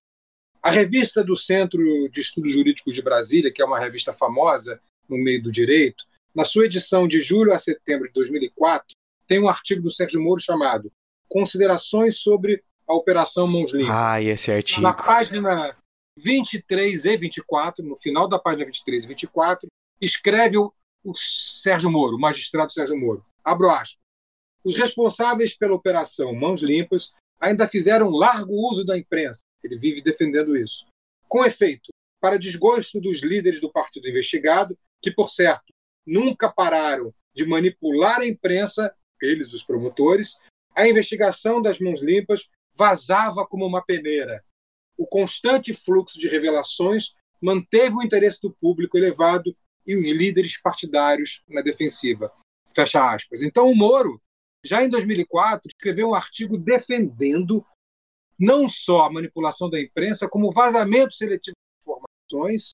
[0.62, 5.16] A revista do Centro de Estudos Jurídicos de Brasília, que é uma revista famosa no
[5.16, 8.96] meio do direito, na sua edição de julho a setembro de 2004,
[9.26, 10.92] tem um artigo do Sérgio Moro chamado
[11.28, 13.94] Considerações sobre a Operação Mãos Limpas.
[13.94, 14.80] Ah, esse artigo.
[14.80, 15.76] Na página
[16.18, 19.68] 23 e 24, no final da página 23 e 24,
[20.00, 20.72] escreve o,
[21.04, 23.24] o Sérgio Moro, o magistrado Sérgio Moro.
[23.44, 24.05] Abro aspas.
[24.66, 29.38] Os responsáveis pela operação Mãos Limpas ainda fizeram largo uso da imprensa.
[29.62, 30.84] Ele vive defendendo isso.
[31.28, 35.72] Com efeito, para desgosto dos líderes do partido investigado, que, por certo,
[36.04, 40.40] nunca pararam de manipular a imprensa, eles, os promotores,
[40.74, 44.42] a investigação das Mãos Limpas vazava como uma peneira.
[44.98, 51.40] O constante fluxo de revelações manteve o interesse do público elevado e os líderes partidários
[51.48, 52.32] na defensiva.
[52.74, 53.44] Fecha aspas.
[53.44, 54.20] Então, o Moro
[54.66, 57.64] já em 2004, escreveu um artigo defendendo
[58.38, 62.70] não só a manipulação da imprensa, como o vazamento seletivo de informações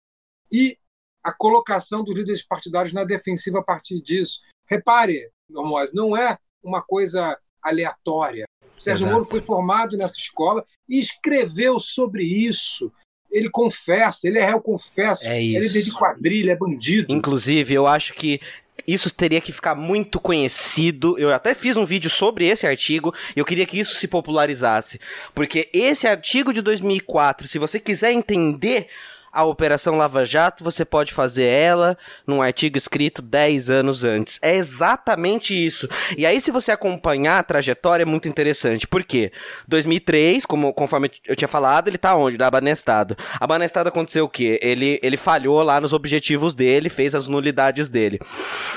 [0.51, 0.77] e
[1.23, 4.41] a colocação dos líderes partidários na defensiva a partir disso.
[4.67, 8.45] Repare, Normose, não é uma coisa aleatória.
[8.77, 9.13] Sérgio Exato.
[9.13, 12.93] Moro foi formado nessa escola e escreveu sobre isso.
[13.31, 17.13] ele confessa, ele é réu confesso, É ele é de quadrilha, é bandido.
[17.13, 18.41] Inclusive, eu acho que
[18.87, 21.19] isso teria que ficar muito conhecido.
[21.19, 25.01] Eu até fiz um vídeo sobre esse artigo e eu queria que isso se popularizasse.
[25.35, 28.89] Porque esse artigo de 2004, se você quiser entender
[29.33, 34.39] a Operação Lava Jato, você pode fazer ela num artigo escrito 10 anos antes.
[34.43, 35.89] É exatamente isso.
[36.19, 38.87] E aí, se você acompanhar a trajetória, é muito interessante.
[38.87, 39.33] Por quê?
[39.67, 42.37] 2003, como, conforme eu tinha falado, ele tá onde?
[42.37, 43.17] Na Banestado.
[43.41, 44.61] A Banestado aconteceu o quê?
[44.63, 48.21] Ele, ele falhou lá nos objetivos dele, fez as nulidades dele.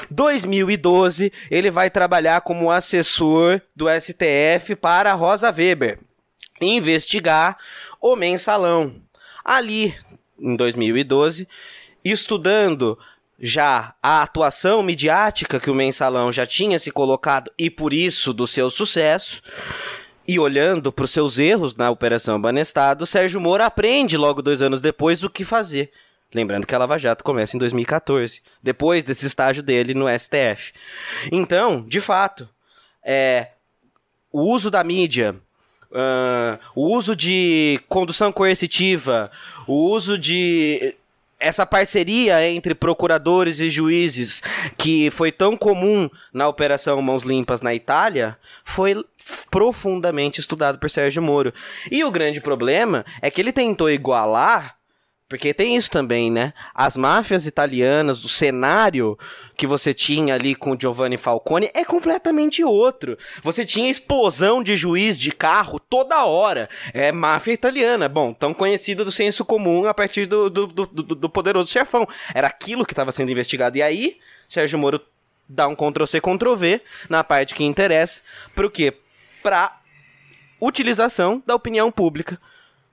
[0.10, 6.00] 2012, ele vai trabalhar como assessor do STF para Rosa Weber.
[6.62, 7.58] Investigar
[8.00, 8.96] o mensalão.
[9.44, 9.94] Ali,
[10.40, 11.48] em 2012,
[12.04, 12.98] estudando
[13.40, 18.48] já a atuação midiática que o mensalão já tinha se colocado e por isso do
[18.48, 19.42] seu sucesso,
[20.28, 24.82] e olhando para os seus erros na Operação Banestado, Sérgio Moro aprende logo dois anos
[24.82, 25.92] depois o que fazer.
[26.34, 30.74] Lembrando que a Lava Jato começa em 2014, depois desse estágio dele no STF.
[31.32, 32.50] Então, de fato,
[33.04, 33.50] é,
[34.32, 35.36] o uso da mídia,
[35.96, 39.32] ah, o uso de condução coercitiva,
[39.66, 40.96] o uso de
[41.40, 44.42] essa parceria entre procuradores e juízes
[44.78, 49.04] que foi tão comum na Operação Mãos Limpas na Itália foi
[49.52, 51.54] profundamente estudado por Sérgio Moro.
[51.92, 54.76] E o grande problema é que ele tentou igualar
[55.28, 56.54] porque tem isso também, né?
[56.74, 59.18] As máfias italianas, o cenário
[59.58, 63.18] que você tinha ali com Giovanni Falcone é completamente outro.
[63.42, 66.70] Você tinha explosão de juiz de carro toda hora.
[66.94, 68.08] É máfia italiana.
[68.08, 72.08] Bom, tão conhecida do senso comum a partir do, do, do, do- do poderoso chefão.
[72.34, 73.78] Era aquilo que estava sendo investigado.
[73.78, 75.02] E aí, Sérgio Moro
[75.50, 78.20] dá um Ctrl-C, Ctrl-V na parte que interessa.
[78.54, 78.94] Pro quê?
[79.42, 79.80] Pra
[80.62, 82.40] utilização da opinião pública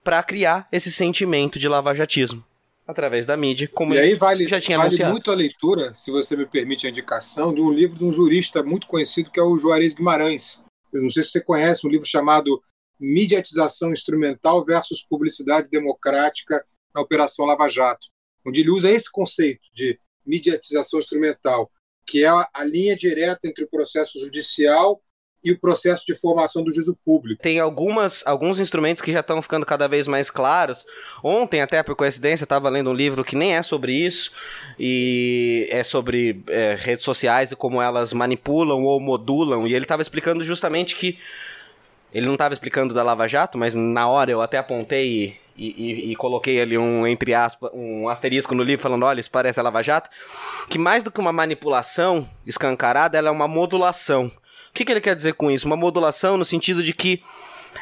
[0.03, 2.45] para criar esse sentimento de lavajatismo
[2.87, 5.13] através da mídia, como E aí vale, já tinha vale anunciado.
[5.13, 8.63] muito a leitura, se você me permite a indicação, de um livro de um jurista
[8.63, 10.61] muito conhecido que é o Juarez Guimarães.
[10.93, 12.63] Eu não sei se você conhece, um livro chamado
[12.99, 18.09] Mediatização Instrumental versus Publicidade Democrática na Operação Lava Jato,
[18.47, 21.71] onde ele usa esse conceito de mediatização instrumental,
[22.07, 25.01] que é a, a linha direta entre o processo judicial
[25.45, 27.43] e o processo de formação do juízo público.
[27.43, 30.85] Tem algumas, alguns instrumentos que já estão ficando cada vez mais claros.
[31.23, 34.31] Ontem, até por coincidência, estava lendo um livro que nem é sobre isso,
[34.79, 40.03] e é sobre é, redes sociais e como elas manipulam ou modulam, e ele estava
[40.03, 41.19] explicando justamente que.
[42.15, 46.13] Ele não estava explicando da Lava Jato, mas na hora eu até apontei e, e-
[46.13, 49.63] e coloquei ali um, entre aspas, um asterisco no livro falando, olha, isso parece a
[49.63, 50.11] Lava Jato,
[50.69, 54.31] que mais do que uma manipulação escancarada, ela é uma modulação.
[54.73, 55.67] O que, que ele quer dizer com isso?
[55.67, 57.23] Uma modulação no sentido de que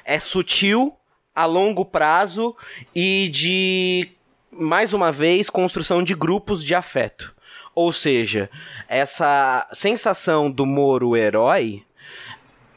[0.05, 0.97] é sutil,
[1.33, 2.57] a longo prazo
[2.93, 4.09] e de,
[4.51, 7.33] mais uma vez, construção de grupos de afeto.
[7.77, 8.51] Ou seja,
[8.89, 11.85] essa sensação do Moro herói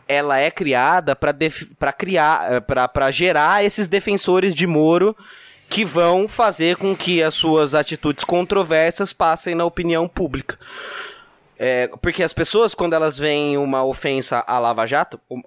[0.08, 5.16] ela é criada para criar para gerar esses defensores de Moro
[5.70, 10.60] que vão fazer com que as suas atitudes controversas passem na opinião pública.
[11.58, 15.42] É, porque as pessoas, quando elas veem uma ofensa à Lava Jato, um-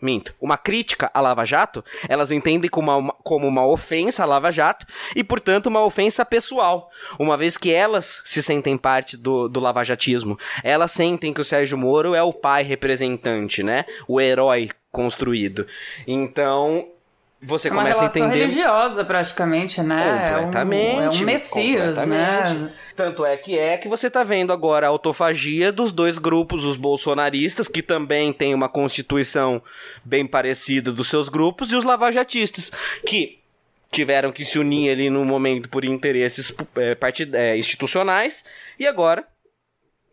[0.00, 4.50] minto, uma crítica à Lava Jato, elas entendem como uma, como uma ofensa à Lava
[4.50, 6.90] Jato e, portanto, uma ofensa pessoal.
[7.18, 10.38] Uma vez que elas se sentem parte do, do lavajatismo.
[10.64, 13.84] Elas sentem que o Sérgio Moro é o pai representante, né?
[14.08, 15.66] O herói construído.
[16.06, 16.86] Então,
[17.42, 18.40] você É uma começa a relação entender.
[18.40, 20.28] religiosa, praticamente, né?
[20.28, 20.96] Completamente.
[20.96, 22.70] É um, é um messias, né?
[22.94, 26.76] Tanto é que é que você tá vendo agora a autofagia dos dois grupos, os
[26.76, 29.60] bolsonaristas, que também têm uma constituição
[30.04, 32.70] bem parecida dos seus grupos, e os lavajatistas,
[33.04, 33.38] que
[33.90, 38.44] tiveram que se unir ali no momento por interesses é, partid- é, institucionais,
[38.78, 39.24] e agora,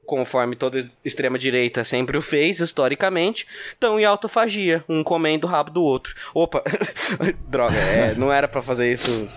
[0.10, 5.84] conforme toda extrema-direita sempre o fez, historicamente, estão em autofagia, um comendo o rabo do
[5.84, 6.16] outro.
[6.34, 6.64] Opa,
[7.48, 9.28] droga, é, não era pra fazer isso,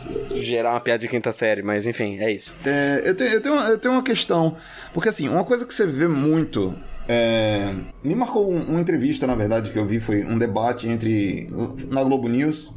[0.40, 2.54] gerar uma piada de quinta série, mas enfim, é isso.
[2.64, 4.56] É, eu, tenho, eu, tenho, uma- eu tenho uma questão.
[4.94, 6.74] Porque, assim, uma coisa que você vê muito.
[7.08, 11.46] é, me marcou um- uma entrevista, na verdade, que eu vi, foi um debate entre.
[11.90, 12.72] na Globo News,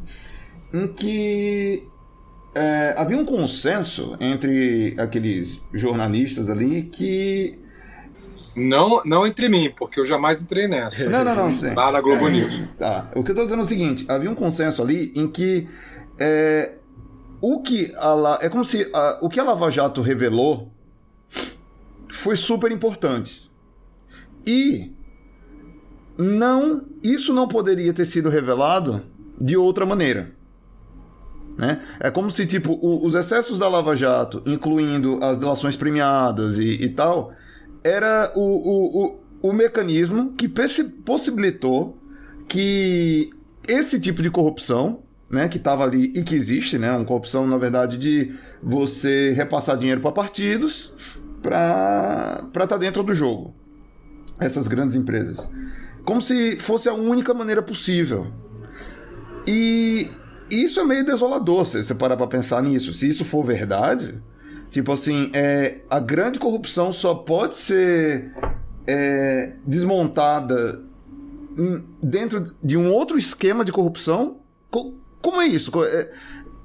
[0.73, 1.83] em que.
[2.55, 7.59] é, havia um consenso entre aqueles jornalistas ali que.
[8.55, 11.09] Não, não entre mim, porque eu jamais entrei nessa.
[11.09, 11.73] Não, não, não, sim.
[11.73, 12.61] Na Globo News.
[12.79, 13.09] Tá.
[13.15, 15.67] O que eu tô dizendo é o seguinte: havia um consenso ali em que
[16.17, 16.73] é,
[17.41, 20.71] o que a é como se a- o que a Lava Jato revelou
[22.11, 23.51] foi super importante.
[24.47, 24.91] E
[26.17, 29.01] não, isso não poderia ter sido revelado
[29.37, 30.31] de outra maneira.
[31.57, 31.81] Né?
[31.99, 36.69] É como se, tipo, o, os excessos da Lava Jato, incluindo as delações premiadas e,
[36.83, 37.33] e tal,
[37.85, 39.19] era o, o, o,
[39.49, 41.95] o mecanismo que possibilitou
[42.47, 43.29] que
[43.67, 47.59] esse tipo de corrupção, né, que estava ali e que existe, né, uma corrupção, na
[47.59, 50.91] verdade, de você repassar dinheiro para partidos
[51.43, 53.53] para estar tá dentro do jogo.
[54.39, 55.47] Essas grandes empresas.
[56.03, 58.33] Como se fosse a única maneira possível.
[59.45, 60.09] E
[60.49, 62.93] isso é meio desolador, se você parar para pensar nisso.
[62.93, 64.15] Se isso for verdade,
[64.75, 68.33] tipo assim, é, a grande corrupção só pode ser
[68.85, 70.81] é, desmontada
[72.03, 74.41] dentro de um outro esquema de corrupção?
[74.69, 75.71] Como é isso?
[75.85, 76.11] É,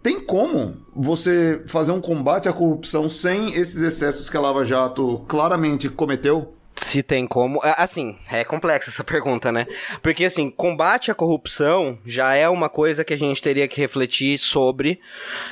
[0.03, 5.25] tem como você fazer um combate à corrupção sem esses excessos que a Lava Jato
[5.29, 6.57] claramente cometeu?
[6.81, 7.61] Se tem como.
[7.62, 9.66] Assim, é complexa essa pergunta, né?
[10.03, 14.38] Porque, assim, combate à corrupção já é uma coisa que a gente teria que refletir
[14.38, 15.01] sobre,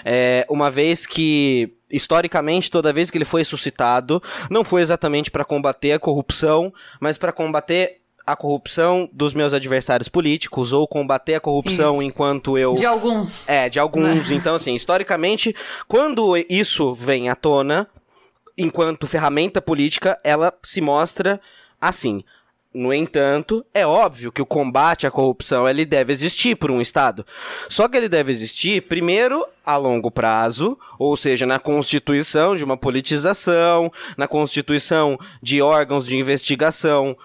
[0.04, 5.44] é, uma vez que historicamente, toda vez que ele foi suscitado, não foi exatamente para
[5.44, 11.40] combater a corrupção, mas para combater a corrupção dos meus adversários políticos ou combater a
[11.40, 12.02] corrupção isso.
[12.02, 12.74] enquanto eu.
[12.74, 13.48] De alguns.
[13.48, 14.28] É, de alguns.
[14.28, 14.36] Né?
[14.36, 17.88] Então, assim, historicamente, quando isso vem à tona,
[18.58, 21.40] enquanto ferramenta política, ela se mostra
[21.80, 22.22] assim.
[22.74, 27.24] No entanto, é óbvio que o combate à corrupção ele deve existir por um Estado.
[27.68, 32.76] Só que ele deve existir, primeiro, a longo prazo, ou seja, na constituição de uma
[32.76, 37.16] politização, na constituição de órgãos de investigação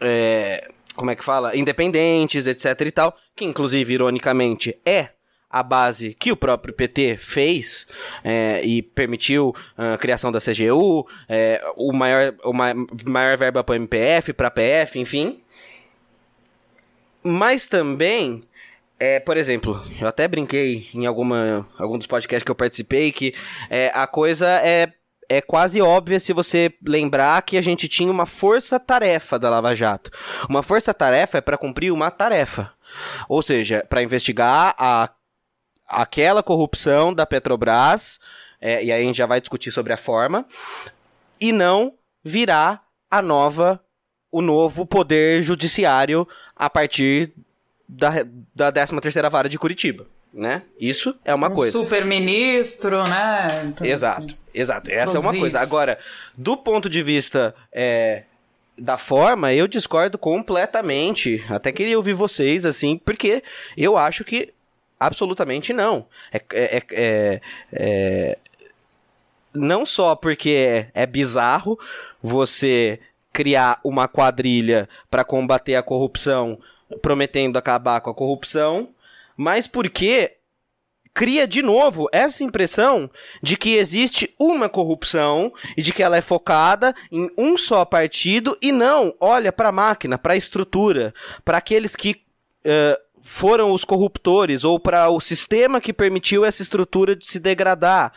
[0.00, 1.56] é, como é que fala?
[1.56, 5.08] Independentes, etc e tal, que inclusive, ironicamente, é
[5.54, 7.86] a base que o próprio PT fez
[8.24, 14.32] é, e permitiu a criação da CGU, é, o maior, o maior verba para MPF,
[14.32, 15.40] para PF, enfim.
[17.22, 18.42] Mas também,
[18.98, 23.32] é, por exemplo, eu até brinquei em alguma, algum dos podcasts que eu participei que
[23.70, 24.92] é, a coisa é
[25.28, 30.10] é quase óbvia se você lembrar que a gente tinha uma força-tarefa da Lava Jato.
[30.50, 32.72] Uma força-tarefa é para cumprir uma tarefa.
[33.26, 35.10] Ou seja, para investigar a,
[35.88, 38.18] aquela corrupção da Petrobras,
[38.60, 40.46] é, e aí a gente já vai discutir sobre a forma,
[41.40, 43.80] e não virar a nova,
[44.30, 47.32] o novo poder judiciário a partir
[47.88, 48.10] da,
[48.54, 50.62] da 13 terceira vara de Curitiba né?
[50.80, 51.78] Isso é uma um coisa.
[51.78, 53.46] Super-ministro, né?
[53.66, 54.90] Então, exato, exato.
[54.90, 55.60] Essa é uma coisa.
[55.60, 55.96] Agora,
[56.36, 58.24] do ponto de vista é,
[58.76, 61.42] da forma, eu discordo completamente.
[61.48, 63.44] Até queria ouvir vocês, assim, porque
[63.76, 64.52] eu acho que
[65.06, 66.06] absolutamente não.
[66.32, 67.40] É, é, é,
[67.72, 68.38] é,
[69.52, 71.78] não só porque é, é bizarro
[72.22, 72.98] você
[73.32, 76.58] criar uma quadrilha para combater a corrupção,
[77.02, 78.90] prometendo acabar com a corrupção,
[79.36, 80.36] mas porque
[81.14, 83.08] cria de novo essa impressão
[83.40, 88.58] de que existe uma corrupção e de que ela é focada em um só partido
[88.60, 91.14] e não olha para a máquina, para a estrutura,
[91.44, 92.20] para aqueles que
[92.64, 98.12] uh, foram os corruptores ou para o sistema que permitiu essa estrutura de se degradar.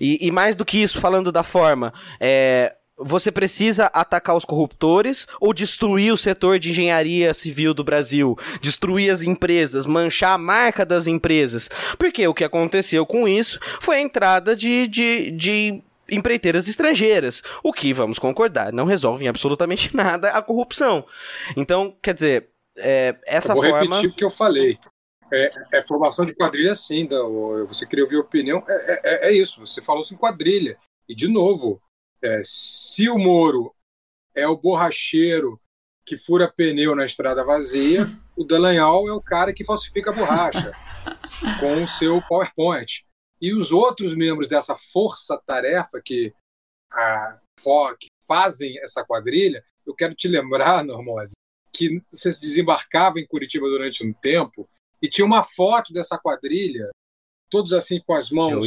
[0.00, 5.26] E, e mais do que isso, falando da forma, é, você precisa atacar os corruptores
[5.40, 10.84] ou destruir o setor de engenharia civil do Brasil, destruir as empresas, manchar a marca
[10.84, 11.70] das empresas.
[11.98, 17.72] Porque o que aconteceu com isso foi a entrada de, de, de empreiteiras estrangeiras, o
[17.72, 21.04] que, vamos concordar, não resolve absolutamente nada a corrupção.
[21.56, 22.49] Então, quer dizer,
[22.80, 23.80] é, essa eu vou forma...
[23.80, 24.78] repetir o que eu falei.
[25.32, 27.22] É, é, formação de quadrilha sim, da,
[27.68, 30.76] você queria ouvir a opinião, é, é, é isso, você falou em quadrilha.
[31.08, 31.80] E, de novo,
[32.22, 33.74] é, se o Moro
[34.34, 35.60] é o borracheiro
[36.04, 40.72] que fura pneu na estrada vazia, o Dallagnol é o cara que falsifica a borracha
[41.60, 43.04] com o seu PowerPoint.
[43.40, 46.34] E os outros membros dessa força-tarefa que,
[46.92, 47.40] a,
[47.98, 51.34] que fazem essa quadrilha, eu quero te lembrar, Normose,
[51.80, 54.68] que você desembarcava em Curitiba durante um tempo
[55.00, 56.90] e tinha uma foto dessa quadrilha,
[57.48, 58.66] todos assim com as mãos,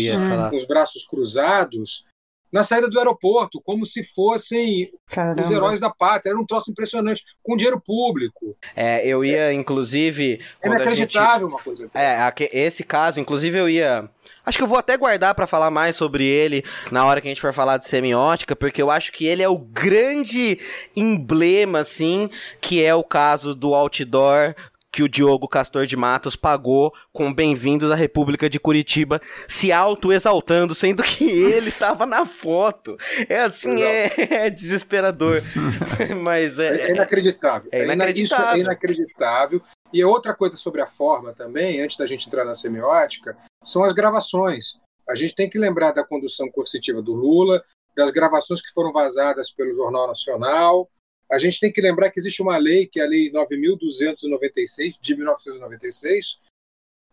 [0.50, 2.06] com os braços cruzados,
[2.54, 5.42] na saída do aeroporto, como se fossem Caramba.
[5.42, 6.30] os heróis da pátria.
[6.30, 8.56] Era um troço impressionante, com dinheiro público.
[8.76, 9.54] É, eu ia, é.
[9.54, 10.40] inclusive.
[10.62, 11.56] É inacreditável gente...
[11.56, 11.90] uma coisa.
[11.96, 12.20] É,
[12.52, 14.08] esse caso, inclusive, eu ia.
[14.46, 17.32] Acho que eu vou até guardar para falar mais sobre ele na hora que a
[17.32, 20.60] gente for falar de semiótica, porque eu acho que ele é o grande
[20.96, 22.30] emblema, assim,
[22.62, 24.54] que é o caso do outdoor
[24.94, 30.76] que o Diogo Castor de Matos pagou com Bem-vindos à República de Curitiba, se auto-exaltando,
[30.76, 32.96] sendo que ele estava na foto.
[33.28, 35.42] É assim, é, é, desesperador.
[36.22, 37.70] Mas é, é, inacreditável.
[37.74, 38.46] É inacreditável.
[38.46, 39.62] Isso é inacreditável.
[39.92, 43.94] E outra coisa sobre a forma também, antes da gente entrar na semiótica, são as
[43.94, 44.78] gravações.
[45.10, 47.64] A gente tem que lembrar da condução coercitiva do Lula,
[47.98, 50.88] das gravações que foram vazadas pelo Jornal Nacional.
[51.34, 55.16] A gente tem que lembrar que existe uma lei, que é a Lei 9.296, de
[55.16, 56.40] 1996,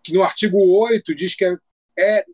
[0.02, 1.56] que no artigo 8 diz que é,
[1.98, 2.26] é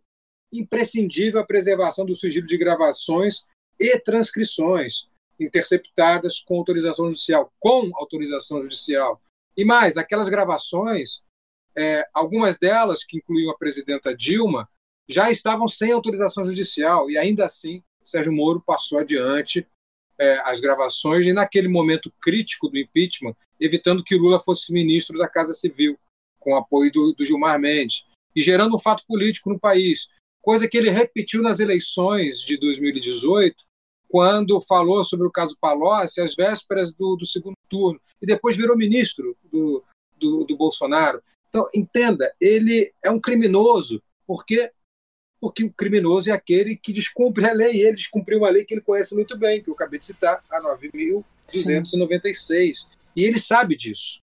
[0.52, 3.46] imprescindível a preservação do sigilo de gravações
[3.78, 5.08] e transcrições
[5.38, 9.22] interceptadas com autorização judicial, com autorização judicial.
[9.56, 11.22] E mais, aquelas gravações,
[11.76, 14.68] é, algumas delas, que incluíam a presidenta Dilma,
[15.08, 19.64] já estavam sem autorização judicial, e ainda assim Sérgio Moro passou adiante
[20.18, 25.28] é, as gravações, e naquele momento crítico do impeachment, evitando que Lula fosse ministro da
[25.28, 25.98] Casa Civil,
[26.38, 30.08] com apoio do, do Gilmar Mendes, e gerando um fato político no país,
[30.42, 33.64] coisa que ele repetiu nas eleições de 2018,
[34.08, 38.76] quando falou sobre o caso Palocci às vésperas do, do segundo turno, e depois virou
[38.76, 39.82] ministro do,
[40.16, 41.20] do, do Bolsonaro.
[41.48, 44.70] Então, entenda, ele é um criminoso, porque
[45.40, 48.74] porque o criminoso é aquele que descumpre a lei, e ele descumpriu uma lei que
[48.74, 52.88] ele conhece muito bem, que eu acabei de citar, a 9.296.
[53.14, 54.20] E ele sabe disso.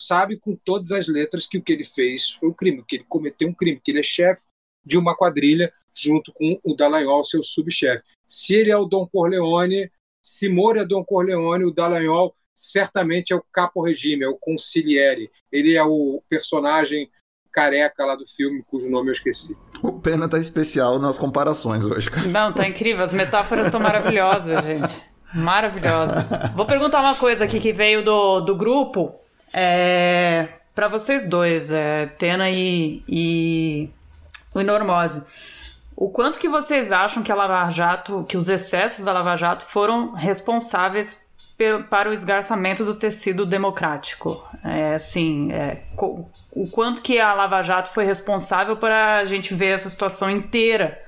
[0.00, 3.06] Sabe com todas as letras que o que ele fez foi um crime, que ele
[3.08, 4.42] cometeu um crime, que ele é chefe
[4.84, 8.02] de uma quadrilha junto com o Dallagnol, seu subchefe.
[8.26, 9.90] Se ele é o Dom Corleone,
[10.24, 15.30] se Moro é Dom Corleone, o Dallagnol certamente é o capo regime, é o conciliere.
[15.50, 17.10] Ele é o personagem
[17.52, 19.56] careca lá do filme, cujo nome eu esqueci.
[19.82, 22.08] O Pena tá especial nas comparações hoje.
[22.28, 23.02] Não, tá incrível.
[23.02, 25.02] As metáforas estão maravilhosas, gente.
[25.34, 26.28] Maravilhosas.
[26.54, 29.14] Vou perguntar uma coisa aqui que veio do, do grupo.
[29.52, 33.90] É, para vocês dois, é, Pena e, e
[34.54, 35.22] o Normose.
[35.96, 39.64] O quanto que vocês acham que a Lava Jato, que os excessos da Lava Jato
[39.64, 41.26] foram responsáveis
[41.88, 44.42] para o esgarçamento do tecido democrático?
[44.64, 49.74] É, assim, é, o quanto que a Lava Jato foi responsável para a gente ver
[49.74, 51.00] essa situação inteira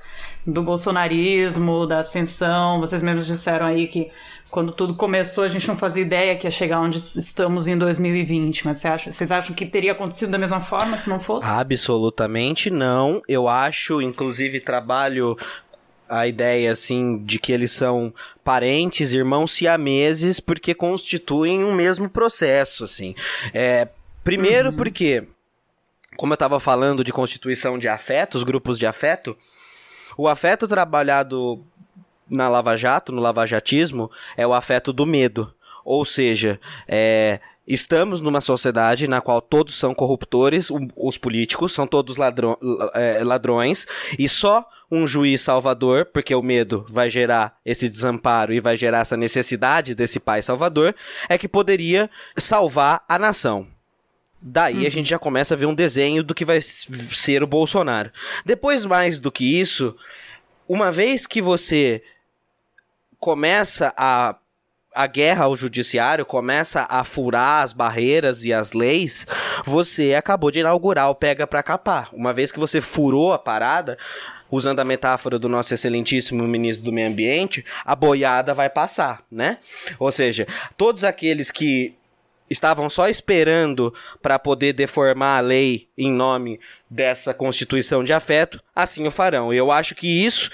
[0.45, 2.79] do bolsonarismo, da ascensão.
[2.79, 4.11] Vocês mesmos disseram aí que
[4.49, 8.65] quando tudo começou a gente não fazia ideia que ia chegar onde estamos em 2020.
[8.65, 11.47] Mas você acha, vocês acham que teria acontecido da mesma forma se não fosse?
[11.47, 13.21] Absolutamente não.
[13.27, 15.35] Eu acho, inclusive, trabalho
[16.07, 22.83] a ideia assim de que eles são parentes, irmãos siameses, porque constituem um mesmo processo,
[22.83, 23.15] assim.
[23.53, 23.87] É,
[24.23, 24.75] primeiro uhum.
[24.75, 25.27] porque
[26.15, 29.37] como eu estava falando de constituição de afetos, grupos de afeto,
[30.17, 31.63] o afeto trabalhado
[32.29, 35.53] na Lava Jato, no lavajatismo, é o afeto do medo.
[35.83, 42.17] Ou seja, é, estamos numa sociedade na qual todos são corruptores, os políticos são todos
[42.17, 42.57] ladrão,
[42.93, 43.87] é, ladrões,
[44.17, 48.99] e só um juiz salvador, porque o medo vai gerar esse desamparo e vai gerar
[48.99, 50.95] essa necessidade desse pai salvador,
[51.27, 53.67] é que poderia salvar a nação.
[54.41, 54.87] Daí uhum.
[54.87, 58.11] a gente já começa a ver um desenho do que vai ser o Bolsonaro.
[58.45, 59.95] Depois, mais do que isso,
[60.67, 62.03] uma vez que você
[63.19, 64.35] começa a
[64.95, 69.27] a guerra ao judiciário começa a furar as barreiras e as leis,
[69.65, 72.09] você acabou de inaugurar o pega para capar.
[72.13, 73.97] Uma vez que você furou a parada,
[74.49, 79.57] usando a metáfora do nosso excelentíssimo ministro do Meio Ambiente, a boiada vai passar, né?
[79.99, 81.93] Ou seja, todos aqueles que
[82.49, 89.05] estavam só esperando para poder deformar a lei em nome dessa constituição de afeto, assim
[89.05, 89.53] o farão.
[89.53, 90.51] E eu acho que isso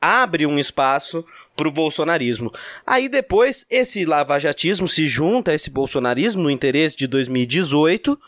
[0.00, 1.24] abre um espaço
[1.56, 2.52] para o bolsonarismo.
[2.86, 8.18] Aí depois esse lavajatismo se junta a esse bolsonarismo no interesse de 2018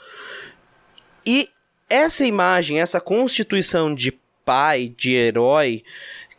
[1.26, 1.48] e
[1.88, 4.12] essa imagem, essa constituição de
[4.44, 5.82] pai, de herói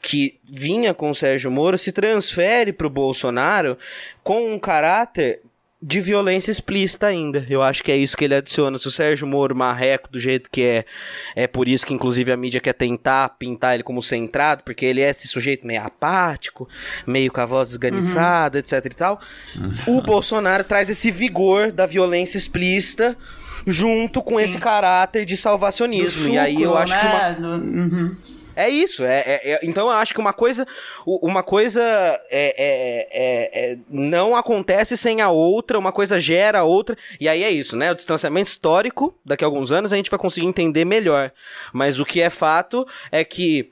[0.02, 3.78] que vinha com o Sérgio Moro se transfere para o Bolsonaro
[4.24, 5.42] com um caráter
[5.82, 7.46] de violência explícita ainda.
[7.48, 8.80] Eu acho que é isso que ele adiciona.
[8.80, 10.86] Se o Sérgio Moro marreco do jeito que é,
[11.36, 15.02] é por isso que inclusive a mídia quer tentar pintar ele como centrado, porque ele
[15.02, 16.68] é esse sujeito meio apático,
[17.06, 18.60] meio com a voz desganiçada, uhum.
[18.60, 19.22] etc e tal.
[19.56, 19.98] Uhum.
[19.98, 23.16] O Bolsonaro traz esse vigor da violência explícita
[23.68, 24.44] junto com Sim.
[24.44, 26.34] esse caráter de salvacionismo.
[26.34, 27.00] e aí eu acho né?
[27.36, 27.56] que uma...
[27.58, 28.16] Uhum.
[28.58, 29.04] É isso.
[29.04, 30.66] É, é, é, então eu acho que uma coisa,
[31.06, 31.80] uma coisa
[32.32, 36.98] é, é, é, é, não acontece sem a outra, uma coisa gera a outra.
[37.20, 37.92] E aí é isso, né?
[37.92, 41.32] O distanciamento histórico, daqui a alguns anos a gente vai conseguir entender melhor.
[41.72, 43.72] Mas o que é fato é que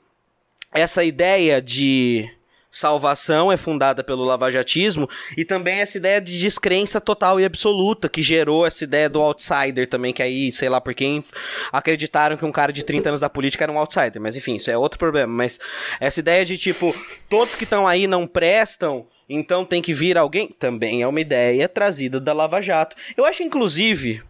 [0.72, 2.30] essa ideia de
[2.76, 8.22] salvação é fundada pelo lavajatismo e também essa ideia de descrença total e absoluta que
[8.22, 11.24] gerou essa ideia do outsider também, que aí, sei lá por quem
[11.72, 14.70] acreditaram que um cara de 30 anos da política era um outsider, mas enfim, isso
[14.70, 15.58] é outro problema, mas
[15.98, 16.94] essa ideia de tipo,
[17.30, 21.68] todos que estão aí não prestam, então tem que vir alguém, também é uma ideia
[21.70, 22.94] trazida da Lava Jato.
[23.16, 24.22] Eu acho inclusive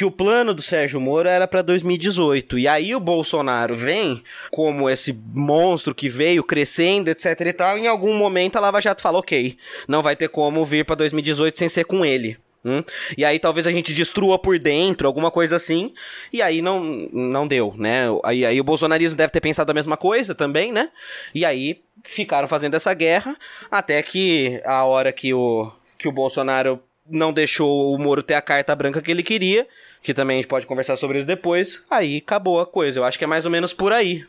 [0.00, 2.58] que o plano do Sérgio Moro era para 2018.
[2.58, 7.76] E aí o Bolsonaro vem como esse monstro que veio crescendo, etc e tal.
[7.76, 11.58] Em algum momento a Lava Jato fala: ok, não vai ter como vir para 2018
[11.58, 12.38] sem ser com ele.
[12.64, 12.82] Hum?
[13.14, 15.92] E aí talvez a gente destrua por dentro, alguma coisa assim.
[16.32, 16.82] E aí não,
[17.12, 18.04] não deu, né?
[18.24, 20.88] Aí, aí o bolsonarismo deve ter pensado a mesma coisa também, né?
[21.34, 23.36] E aí ficaram fazendo essa guerra
[23.70, 28.42] até que a hora que o, que o Bolsonaro não deixou o Moro ter a
[28.42, 29.66] carta branca que ele queria,
[30.02, 32.98] que também a gente pode conversar sobre isso depois, aí acabou a coisa.
[32.98, 34.24] Eu acho que é mais ou menos por aí.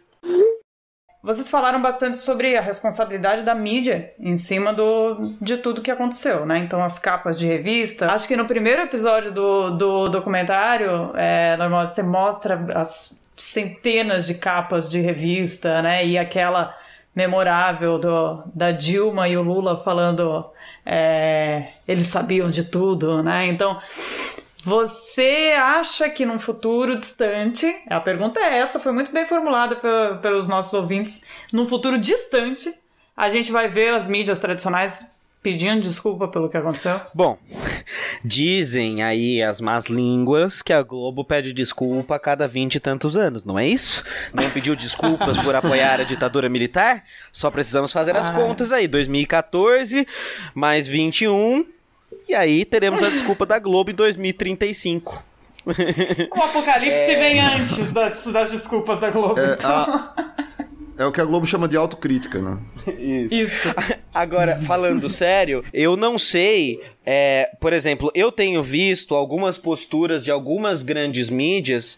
[1.24, 6.48] Vocês falaram bastante sobre a responsabilidade da mídia em cima do, de tudo que aconteceu,
[6.48, 6.58] né?
[6.58, 8.12] Então, as capas de revista.
[8.12, 14.34] Acho que no primeiro episódio do, do documentário, é, normal, você mostra as centenas de
[14.34, 16.04] capas de revista, né?
[16.04, 16.76] E aquela
[17.16, 20.50] memorável do, da Dilma e o Lula falando
[20.86, 23.46] é, eles sabiam de tudo, né?
[23.48, 23.80] Então,
[24.64, 29.76] você acha que num futuro distante, a pergunta é essa, foi muito bem formulada
[30.22, 32.74] pelos nossos ouvintes, num futuro distante,
[33.16, 37.00] a gente vai ver as mídias tradicionais pedindo desculpa pelo que aconteceu?
[37.14, 37.38] Bom,
[38.24, 43.18] dizem aí as más línguas que a Globo pede desculpa a cada vinte e tantos
[43.18, 44.04] anos, não é isso?
[44.34, 47.04] Não pediu desculpas por apoiar a ditadura militar?
[47.32, 48.34] Só precisamos fazer as ah.
[48.34, 48.88] contas aí.
[48.88, 50.08] 2014
[50.54, 51.66] mais 21
[52.28, 55.32] e aí teremos a desculpa da Globo em 2035.
[55.66, 57.20] O apocalipse é...
[57.20, 59.40] vem antes das, das, desculpas da Globo.
[59.40, 59.70] É, então.
[59.70, 60.31] a...
[61.02, 62.60] é, o que a Globo chama de autocrítica, né?
[63.00, 63.34] Isso.
[63.34, 63.68] Isso.
[64.14, 66.80] Agora, falando sério, eu não sei.
[67.06, 71.98] É, por exemplo, eu tenho visto algumas posturas de algumas grandes mídias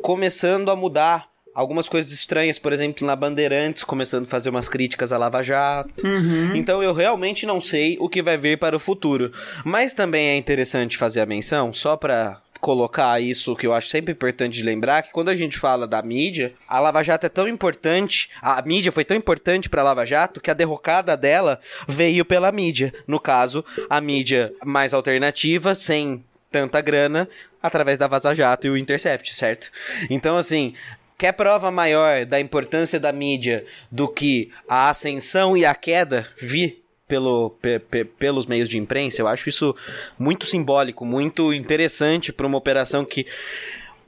[0.00, 5.12] começando a mudar algumas coisas estranhas, por exemplo, na Bandeirantes, começando a fazer umas críticas
[5.12, 6.04] à Lava Jato.
[6.04, 6.54] Uhum.
[6.54, 9.32] Então eu realmente não sei o que vai vir para o futuro.
[9.64, 14.12] Mas também é interessante fazer a menção, só para colocar isso que eu acho sempre
[14.12, 17.46] importante de lembrar que quando a gente fala da mídia, a Lava Jato é tão
[17.46, 22.24] importante, a mídia foi tão importante para a Lava Jato que a derrocada dela veio
[22.24, 22.90] pela mídia.
[23.06, 27.28] No caso, a mídia mais alternativa, sem tanta grana,
[27.62, 29.70] através da Vaza Jato e o Intercept, certo?
[30.08, 30.72] Então, assim,
[31.16, 36.83] Quer prova maior da importância da mídia do que a ascensão e a queda vir
[37.14, 39.22] pelo, pe, pe, pelos meios de imprensa?
[39.22, 39.72] Eu acho isso
[40.18, 43.24] muito simbólico, muito interessante para uma operação que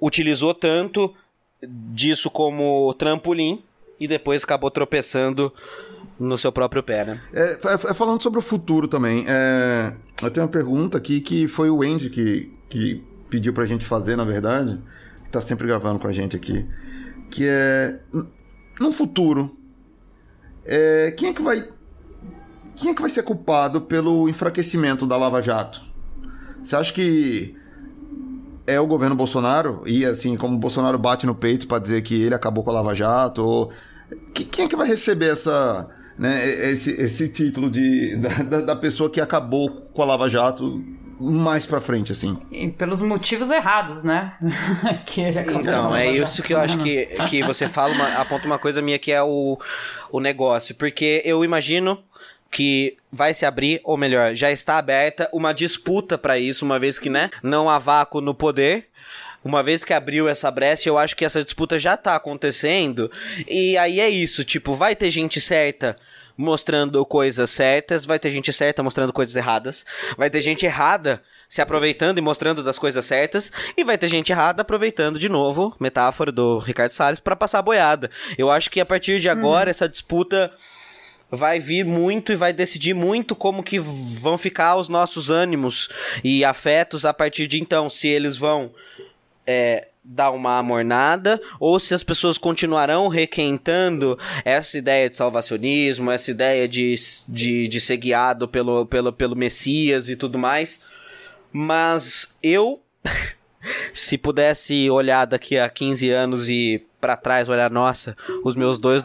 [0.00, 1.14] utilizou tanto
[1.62, 3.62] disso como trampolim
[4.00, 5.52] e depois acabou tropeçando
[6.18, 7.20] no seu próprio pé, né?
[7.32, 11.70] É, é, falando sobre o futuro também, é, eu tenho uma pergunta aqui que foi
[11.70, 14.80] o Andy que, que pediu pra gente fazer, na verdade,
[15.22, 16.66] que tá sempre gravando com a gente aqui
[17.30, 17.98] que é
[18.80, 19.56] no futuro
[20.64, 21.68] é, quem é que vai
[22.76, 25.82] quem é que vai ser culpado pelo enfraquecimento da Lava Jato?
[26.62, 27.56] Você acha que
[28.66, 32.20] é o governo Bolsonaro e assim como o Bolsonaro bate no peito para dizer que
[32.20, 33.44] ele acabou com a Lava Jato?
[33.44, 33.72] Ou...
[34.32, 39.20] Quem é que vai receber essa né, esse, esse título de, da, da pessoa que
[39.20, 40.82] acabou com a Lava Jato
[41.18, 42.36] mais pra frente, assim.
[42.50, 44.34] E pelos motivos errados, né?
[45.06, 48.58] que ele então, é isso que eu acho que, que você fala, uma, aponta uma
[48.58, 49.58] coisa minha que é o,
[50.10, 50.74] o negócio.
[50.74, 51.98] Porque eu imagino
[52.50, 56.98] que vai se abrir, ou melhor, já está aberta uma disputa para isso, uma vez
[56.98, 58.88] que, né, não há vácuo no poder.
[59.44, 63.10] Uma vez que abriu essa brecha, eu acho que essa disputa já tá acontecendo.
[63.46, 65.96] E aí é isso, tipo, vai ter gente certa
[66.36, 69.84] mostrando coisas certas, vai ter gente certa mostrando coisas erradas,
[70.18, 74.32] vai ter gente errada se aproveitando e mostrando das coisas certas, e vai ter gente
[74.32, 78.10] errada aproveitando de novo, metáfora do Ricardo Salles, para passar a boiada.
[78.36, 79.70] Eu acho que a partir de agora, hum.
[79.70, 80.52] essa disputa
[81.30, 85.88] vai vir muito e vai decidir muito como que vão ficar os nossos ânimos
[86.22, 88.70] e afetos a partir de então, se eles vão
[89.46, 96.30] é, dar uma amornada ou se as pessoas continuarão requentando essa ideia de salvacionismo, essa
[96.30, 96.94] ideia de,
[97.28, 100.80] de, de ser guiado pelo, pelo, pelo Messias e tudo mais.
[101.52, 102.80] Mas eu,
[103.92, 109.02] se pudesse olhar daqui a 15 anos e para trás, olhar, nossa, os meus dois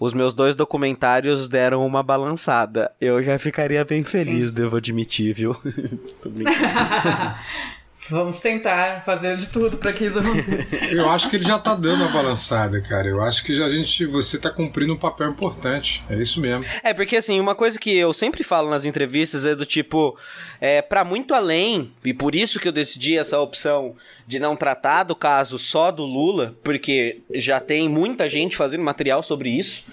[0.00, 2.90] os meus dois documentários deram uma balançada.
[3.00, 4.54] Eu já ficaria bem feliz, Sim.
[4.54, 5.54] devo admitir, viu?
[6.22, 6.58] Tô brincando.
[8.10, 10.76] Vamos tentar fazer de tudo para que isso aconteça.
[10.92, 13.08] Eu acho que ele já tá dando a balançada, cara.
[13.08, 16.04] Eu acho que já a gente, você tá cumprindo um papel importante.
[16.08, 16.64] É isso mesmo.
[16.82, 20.18] É, porque assim, uma coisa que eu sempre falo nas entrevistas é do tipo,
[20.60, 23.94] é, para muito além, e por isso que eu decidi essa opção
[24.26, 29.22] de não tratar do caso só do Lula, porque já tem muita gente fazendo material
[29.22, 29.84] sobre isso.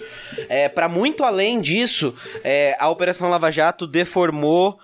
[0.48, 4.78] É, para muito além disso, é, a Operação Lava Jato deformou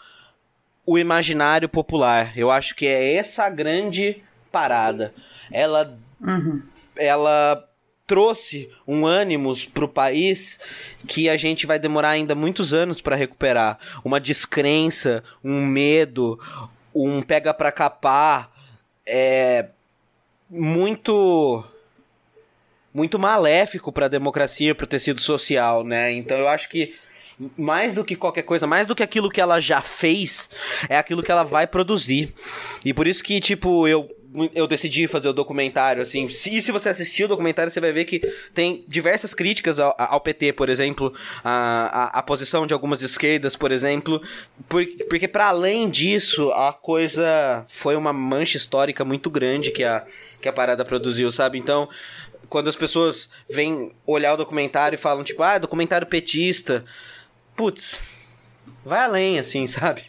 [0.88, 2.32] o imaginário popular.
[2.34, 5.12] Eu acho que é essa a grande parada.
[5.52, 6.62] Ela, uhum.
[6.96, 7.62] ela
[8.06, 10.58] trouxe um ânimos para o país
[11.06, 13.78] que a gente vai demorar ainda muitos anos para recuperar.
[14.02, 16.40] Uma descrença, um medo,
[16.94, 18.50] um pega para capar,
[19.04, 19.66] é
[20.48, 21.62] muito
[22.94, 26.10] muito maléfico para a democracia, para o tecido social, né?
[26.12, 26.96] Então eu acho que
[27.56, 30.50] mais do que qualquer coisa, mais do que aquilo que ela já fez,
[30.88, 32.34] é aquilo que ela vai produzir.
[32.84, 34.08] E por isso que, tipo, eu
[34.54, 36.28] eu decidi fazer o documentário, assim.
[36.28, 38.20] Se, se você assistir o documentário, você vai ver que
[38.52, 41.12] tem diversas críticas ao, ao PT, por exemplo,
[41.42, 44.20] a, a, a, posição de algumas esquerdas, por exemplo.
[44.68, 50.04] Por, porque, para além disso, a coisa foi uma mancha histórica muito grande que a,
[50.40, 51.58] que a parada produziu, sabe?
[51.58, 51.88] Então,
[52.48, 56.84] quando as pessoas vêm olhar o documentário e falam, tipo, ah, documentário petista
[57.58, 57.98] putz,
[58.86, 60.04] vai além, assim, sabe?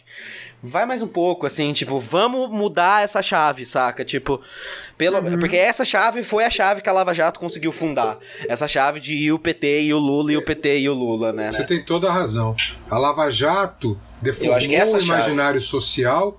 [0.62, 4.04] Vai mais um pouco, assim, tipo, vamos mudar essa chave, saca?
[4.04, 4.40] Tipo,
[4.96, 5.38] pelo, uhum.
[5.38, 8.18] porque essa chave foi a chave que a Lava Jato conseguiu fundar.
[8.46, 11.32] Essa chave de ir o PT e o Lula, e o PT e o Lula,
[11.32, 11.50] né?
[11.50, 12.54] Você tem toda a razão.
[12.90, 15.70] A Lava Jato deformou o imaginário chave.
[15.70, 16.38] social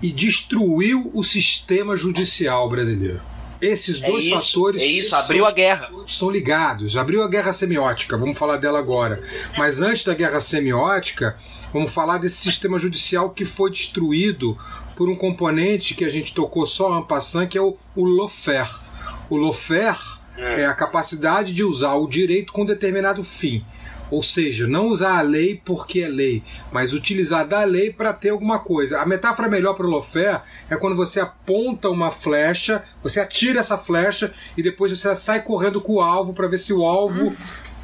[0.00, 3.20] e destruiu o sistema judicial brasileiro.
[3.60, 4.82] Esses é dois é isso, fatores.
[4.82, 5.90] É isso, abriu são, a guerra.
[6.06, 6.96] São ligados.
[6.96, 9.22] Abriu a guerra semiótica, vamos falar dela agora.
[9.56, 11.36] Mas antes da guerra semiótica,
[11.72, 14.56] vamos falar desse sistema judicial que foi destruído
[14.94, 18.70] por um componente que a gente tocou só en passant, que é o, o lawfare.
[19.28, 19.98] O lawfare
[20.36, 20.62] é.
[20.62, 23.64] é a capacidade de usar o direito com determinado fim.
[24.10, 26.42] Ou seja, não usar a lei porque é lei,
[26.72, 29.00] mas utilizar da lei para ter alguma coisa.
[29.00, 33.76] A metáfora melhor para o Lofé é quando você aponta uma flecha, você atira essa
[33.76, 37.34] flecha e depois você sai correndo com o alvo para ver se o alvo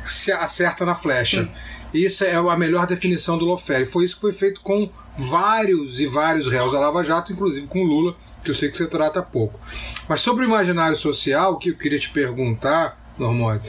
[0.07, 1.45] se acerta na flecha.
[1.45, 1.51] Sim.
[1.95, 3.83] Isso é a melhor definição do Lofé.
[3.83, 7.67] E foi isso que foi feito com vários e vários réus da Lava Jato, inclusive
[7.67, 9.61] com o Lula, que eu sei que você trata pouco.
[10.09, 13.63] Mas sobre o imaginário social, o que eu queria te perguntar, Normode,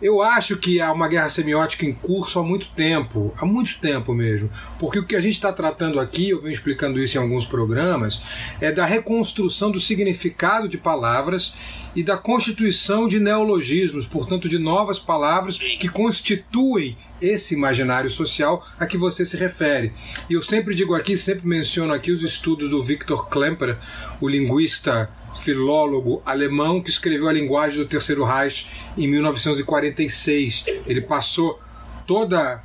[0.00, 4.14] eu acho que há uma guerra semiótica em curso há muito tempo, há muito tempo
[4.14, 4.50] mesmo.
[4.78, 8.22] Porque o que a gente está tratando aqui, eu venho explicando isso em alguns programas,
[8.60, 11.54] é da reconstrução do significado de palavras
[11.94, 18.86] e da constituição de neologismos, portanto, de novas palavras que constituem esse imaginário social a
[18.86, 19.92] que você se refere.
[20.30, 23.78] E eu sempre digo aqui, sempre menciono aqui os estudos do Viktor Klemperer,
[24.20, 25.10] o linguista
[25.40, 28.66] filólogo alemão que escreveu a linguagem do Terceiro Reich
[28.96, 30.64] em 1946.
[30.86, 31.60] Ele passou
[32.06, 32.62] toda,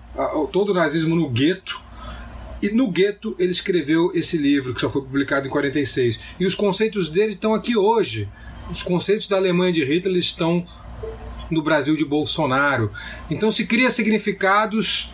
[0.52, 1.82] todo o nazismo no gueto
[2.62, 6.20] e no gueto ele escreveu esse livro que só foi publicado em 46.
[6.40, 8.30] E os conceitos dele estão aqui hoje.
[8.72, 10.66] Os conceitos da Alemanha de Hitler estão
[11.52, 12.90] no Brasil de Bolsonaro.
[13.30, 15.14] Então se cria significados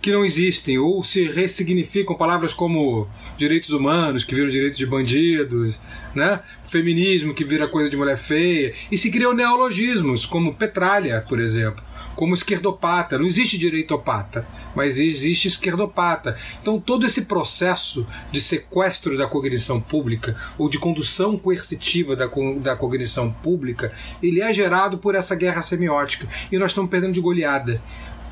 [0.00, 5.78] que não existem, ou se ressignificam palavras como direitos humanos, que viram direitos de bandidos,
[6.14, 6.40] né?
[6.66, 11.82] feminismo, que vira coisa de mulher feia, e se criam neologismos, como petralha, por exemplo,
[12.14, 13.18] como esquerdopata.
[13.18, 16.36] Não existe direitopata, mas existe esquerdopata.
[16.62, 22.30] Então, todo esse processo de sequestro da cognição pública, ou de condução coercitiva da,
[22.60, 23.92] da cognição pública,
[24.22, 26.28] ele é gerado por essa guerra semiótica.
[26.52, 27.82] E nós estamos perdendo de goleada.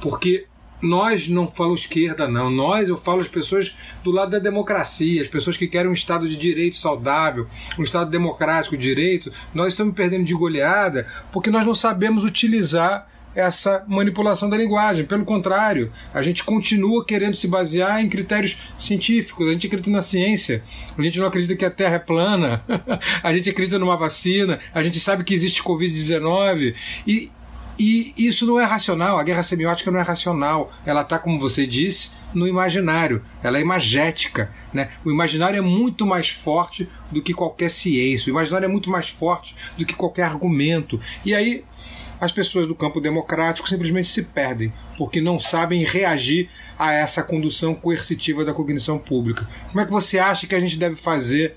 [0.00, 0.46] Porque
[0.80, 2.50] nós não falo esquerda, não.
[2.50, 6.28] Nós, eu falo as pessoas do lado da democracia, as pessoas que querem um Estado
[6.28, 7.46] de direito saudável,
[7.78, 9.32] um Estado democrático de direito.
[9.52, 15.06] Nós estamos perdendo de goleada porque nós não sabemos utilizar essa manipulação da linguagem.
[15.06, 19.48] Pelo contrário, a gente continua querendo se basear em critérios científicos.
[19.48, 20.62] A gente acredita na ciência.
[20.96, 22.64] A gente não acredita que a Terra é plana.
[23.22, 24.58] a gente acredita numa vacina.
[24.74, 26.74] A gente sabe que existe Covid-19.
[27.06, 27.30] E
[27.78, 30.72] e isso não é racional, a guerra semiótica não é racional.
[30.84, 33.22] Ela está, como você disse, no imaginário.
[33.42, 34.52] Ela é imagética.
[34.72, 34.90] Né?
[35.04, 38.28] O imaginário é muito mais forte do que qualquer ciência.
[38.28, 41.00] O imaginário é muito mais forte do que qualquer argumento.
[41.24, 41.64] E aí
[42.20, 47.74] as pessoas do campo democrático simplesmente se perdem, porque não sabem reagir a essa condução
[47.74, 49.48] coercitiva da cognição pública.
[49.68, 51.56] Como é que você acha que a gente deve fazer?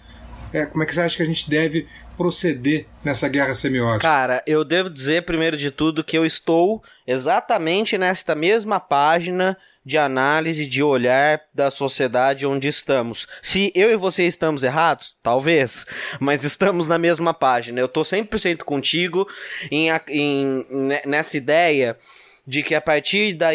[0.53, 1.87] É, como é que você acha que a gente deve
[2.17, 3.99] proceder nessa guerra semiótica?
[3.99, 9.97] Cara, eu devo dizer, primeiro de tudo, que eu estou exatamente nesta mesma página de
[9.97, 13.27] análise, de olhar da sociedade onde estamos.
[13.41, 15.85] Se eu e você estamos errados, talvez,
[16.19, 17.79] mas estamos na mesma página.
[17.79, 19.27] Eu estou 100% contigo
[19.71, 20.65] em, em,
[21.05, 21.97] nessa ideia
[22.45, 23.49] de que a partir da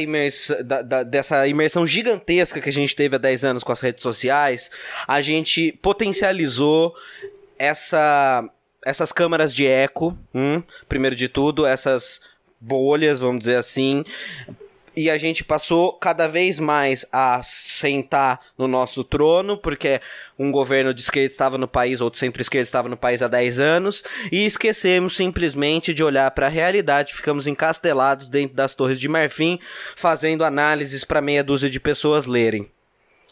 [0.65, 4.03] da, da, dessa imersão gigantesca que a gente teve há 10 anos com as redes
[4.03, 4.71] sociais,
[5.07, 6.95] a gente potencializou
[7.59, 8.49] essa
[8.85, 12.21] essas câmaras de eco, hum, primeiro de tudo, essas
[12.61, 14.05] bolhas, vamos dizer assim,
[14.97, 20.01] e a gente passou cada vez mais a sentar no nosso trono, porque
[20.39, 24.03] um governo de esquerda estava no país, outro centro-esquerda estava no país há 10 anos,
[24.33, 29.59] e esquecemos simplesmente de olhar para a realidade, ficamos encastelados dentro das torres de marfim,
[29.95, 32.71] fazendo análises para meia dúzia de pessoas lerem.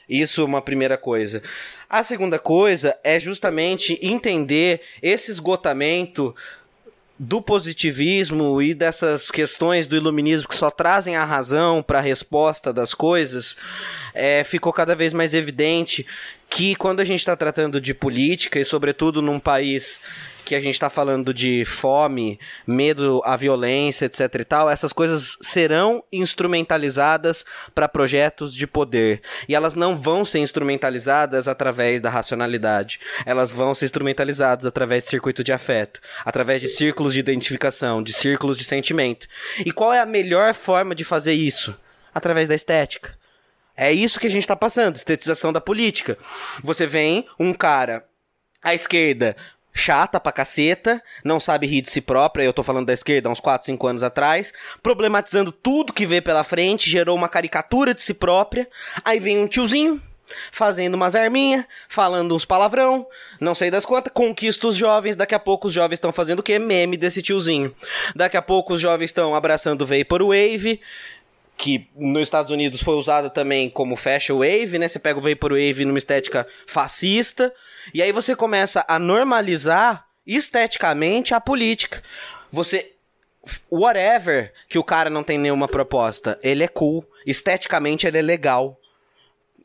[0.09, 1.42] Isso é uma primeira coisa.
[1.88, 6.34] A segunda coisa é justamente entender esse esgotamento
[7.18, 12.72] do positivismo e dessas questões do iluminismo que só trazem a razão para a resposta
[12.72, 13.57] das coisas,
[14.12, 16.05] é, ficou cada vez mais evidente
[16.50, 20.00] que quando a gente está tratando de política e sobretudo num país
[20.45, 25.36] que a gente está falando de fome, medo à violência, etc e tal, essas coisas
[25.40, 29.22] serão instrumentalizadas para projetos de poder.
[29.49, 33.01] E elas não vão ser instrumentalizadas através da racionalidade.
[33.24, 38.12] Elas vão ser instrumentalizadas através de circuito de afeto, através de círculos de identificação, de
[38.12, 39.26] círculos de sentimento.
[39.64, 41.74] E qual é a melhor forma de fazer isso?
[42.14, 43.16] Através da estética.
[43.76, 46.16] É isso que a gente está passando, estetização da política.
[46.62, 48.05] Você vem um cara
[48.62, 49.36] à esquerda
[49.75, 53.41] chata pra caceta, não sabe rir de si própria, eu tô falando da esquerda, uns
[53.41, 58.14] 4, 5 anos atrás, problematizando tudo que vê pela frente, gerou uma caricatura de si
[58.14, 58.68] própria,
[59.05, 60.01] aí vem um tiozinho,
[60.53, 63.07] fazendo umas arminhas, falando uns palavrão,
[63.41, 66.43] não sei das quantas, conquista os jovens, daqui a pouco os jovens estão fazendo o
[66.43, 66.59] quê?
[66.59, 67.75] Meme desse tiozinho.
[68.14, 70.81] Daqui a pouco os jovens estão abraçando Vaporwave,
[71.57, 74.88] que nos Estados Unidos foi usado também como fashion wave, né?
[74.88, 77.52] Você pega o vaporwave numa estética fascista,
[77.92, 82.02] e aí você começa a normalizar esteticamente a política.
[82.50, 82.92] Você
[83.70, 88.78] whatever que o cara não tem nenhuma proposta, ele é cool, esteticamente ele é legal.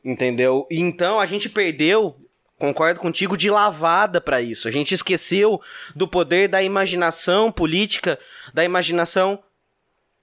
[0.04, 0.66] Entendeu?
[0.70, 2.16] Então a gente perdeu
[2.60, 4.68] concordo contigo, de lavada para isso.
[4.68, 5.60] A gente esqueceu
[5.96, 8.18] do poder da imaginação política,
[8.52, 9.42] da imaginação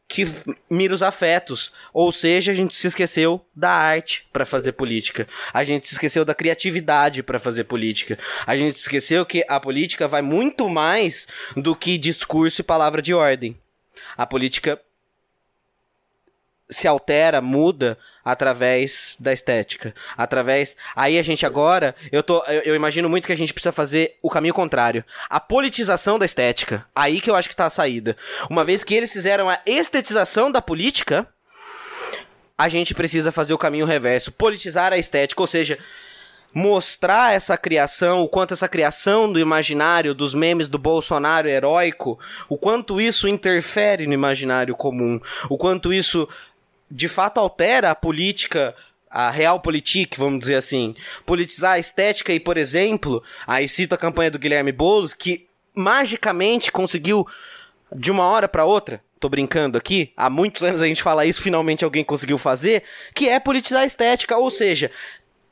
[0.08, 0.28] que
[0.70, 1.72] mira os afetos.
[1.94, 5.28] Ou seja, a gente se esqueceu da arte para fazer política.
[5.54, 8.18] A gente se esqueceu da criatividade para fazer política.
[8.46, 13.02] A gente se esqueceu que a política vai muito mais do que discurso e palavra
[13.02, 13.58] de ordem.
[14.16, 14.80] A política
[16.70, 20.76] se altera, muda através da estética, através.
[20.96, 24.18] Aí a gente agora, eu tô, eu, eu, imagino muito que a gente precisa fazer
[24.22, 26.86] o caminho contrário, a politização da estética.
[26.94, 28.18] Aí que eu acho que tá a saída.
[28.50, 31.26] Uma vez que eles fizeram a estetização da política,
[32.58, 35.78] a gente precisa fazer o caminho reverso, politizar a estética, ou seja,
[36.54, 42.58] mostrar essa criação, o quanto essa criação do imaginário, dos memes do Bolsonaro heróico, o
[42.58, 46.28] quanto isso interfere no imaginário comum, o quanto isso
[46.90, 48.76] de fato altera a política
[49.10, 54.30] a realpolitik, vamos dizer assim, politizar a estética e, por exemplo, aí cito a campanha
[54.30, 57.26] do Guilherme Boulos, que magicamente conseguiu
[57.96, 61.42] de uma hora para outra, tô brincando aqui, há muitos anos a gente fala isso,
[61.42, 62.84] finalmente alguém conseguiu fazer,
[63.16, 64.92] que é politizar a estética, ou seja,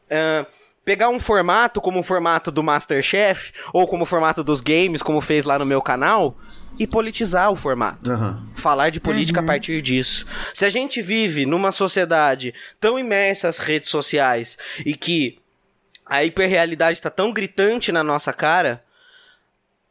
[0.05, 0.45] uh,
[0.83, 5.21] pegar um formato como o formato do Masterchef, ou como o formato dos games, como
[5.21, 6.37] fez lá no meu canal,
[6.77, 8.09] e politizar o formato.
[8.09, 8.47] Uhum.
[8.55, 9.45] Falar de política uhum.
[9.45, 10.25] a partir disso.
[10.53, 15.39] Se a gente vive numa sociedade tão imersa às redes sociais e que
[16.05, 18.83] a hiperrealidade está tão gritante na nossa cara,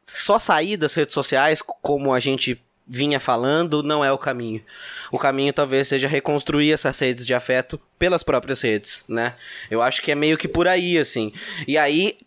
[0.07, 4.62] só sair das redes sociais, como a gente vinha falando, não é o caminho.
[5.11, 9.35] O caminho talvez seja reconstruir essas redes de afeto pelas próprias redes, né?
[9.70, 11.32] Eu acho que é meio que por aí, assim.
[11.66, 12.18] E aí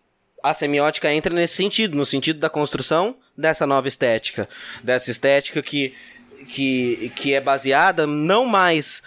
[0.43, 4.49] a semiótica entra nesse sentido, no sentido da construção dessa nova estética,
[4.83, 5.93] dessa estética que,
[6.47, 9.03] que, que é baseada não mais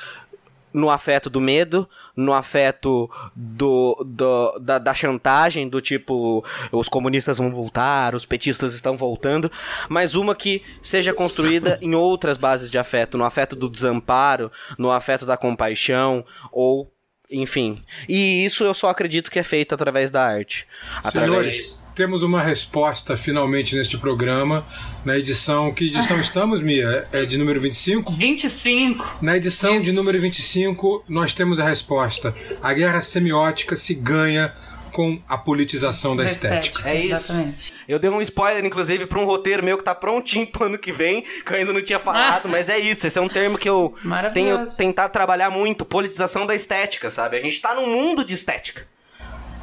[0.73, 7.39] no afeto do medo, no afeto do, do da, da, chantagem, do tipo os comunistas
[7.39, 9.51] vão voltar, os petistas estão voltando,
[9.89, 14.91] mas uma que seja construída em outras bases de afeto, no afeto do desamparo, no
[14.91, 16.93] afeto da compaixão ou
[17.31, 17.83] enfim.
[18.09, 20.67] E isso eu só acredito que é feito através da arte.
[21.05, 21.80] Senhores, através...
[21.95, 24.67] temos uma resposta finalmente neste programa.
[25.05, 25.73] Na edição.
[25.73, 26.21] Que edição ah.
[26.23, 27.07] estamos, Mia?
[27.13, 28.13] É de número 25?
[28.13, 29.19] 25.
[29.23, 29.85] Na edição isso.
[29.85, 32.35] de número 25, nós temos a resposta.
[32.63, 34.55] A guerra semiótica se ganha
[34.91, 36.89] com a politização da estética.
[36.89, 37.33] É isso.
[37.33, 37.73] Exatamente.
[37.89, 40.93] Eu dei um spoiler, inclusive, para um roteiro meu que tá prontinho pro ano que
[40.93, 43.07] vem, que eu ainda não tinha falado, mas é isso.
[43.07, 43.95] Esse é um termo que eu
[44.35, 47.37] tenho tentado trabalhar muito, politização da estética, sabe?
[47.37, 48.87] A gente tá num mundo de estética.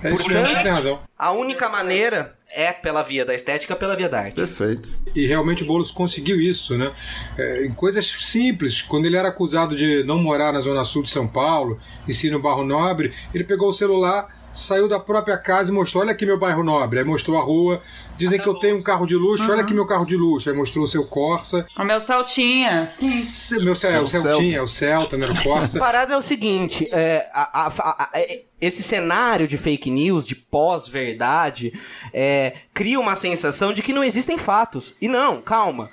[0.03, 0.99] É isso Portanto, tem razão.
[1.17, 4.35] A única maneira é pela via da estética, pela via da arte.
[4.35, 4.89] Perfeito.
[5.15, 6.91] E realmente o Boulos conseguiu isso, né?
[7.37, 8.81] É, em coisas simples.
[8.81, 12.29] Quando ele era acusado de não morar na zona sul de São Paulo, e sim
[12.29, 16.25] no Barro Nobre, ele pegou o celular saiu da própria casa e mostrou: olha aqui
[16.25, 16.99] meu bairro nobre.
[16.99, 17.81] Aí mostrou a rua.
[18.17, 19.51] Dizem que eu tenho um carro de luxo, uhum.
[19.51, 20.49] olha aqui meu carro de luxo.
[20.49, 21.67] Aí mostrou o seu Corsa.
[21.77, 23.63] O meu Celtinha, sim.
[23.63, 25.77] Meu é, o Celtinha, o Celta, meu Corsa.
[25.77, 30.25] A parada é o seguinte: é, a, a, a, é, esse cenário de fake news,
[30.25, 31.71] de pós-verdade,
[32.11, 34.95] é, cria uma sensação de que não existem fatos.
[34.99, 35.89] E não, calma.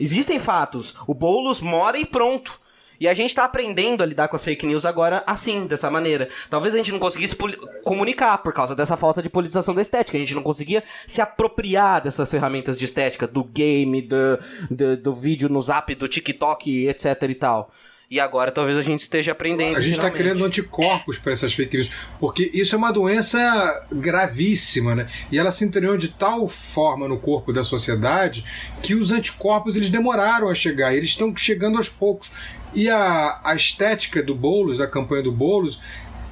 [0.00, 0.94] Existem fatos.
[1.06, 2.58] O Boulos mora e pronto.
[3.00, 6.28] E a gente tá aprendendo a lidar com as fake news agora assim, dessa maneira.
[6.48, 7.36] Talvez a gente não conseguisse
[7.84, 10.16] comunicar por causa dessa falta de politização da estética.
[10.16, 14.38] A gente não conseguia se apropriar dessas ferramentas de estética, do game, do,
[14.70, 17.70] do, do vídeo no zap, do TikTok, etc e tal.
[18.08, 19.76] E agora talvez a gente esteja aprendendo.
[19.76, 21.90] A gente está criando anticorpos para essas fake news,
[22.20, 25.08] porque isso é uma doença gravíssima, né?
[25.30, 28.44] E ela se entranhou de tal forma no corpo da sociedade
[28.80, 32.30] que os anticorpos eles demoraram a chegar, eles estão chegando aos poucos.
[32.76, 35.80] E a, a estética do Boulos, da campanha do Boulos,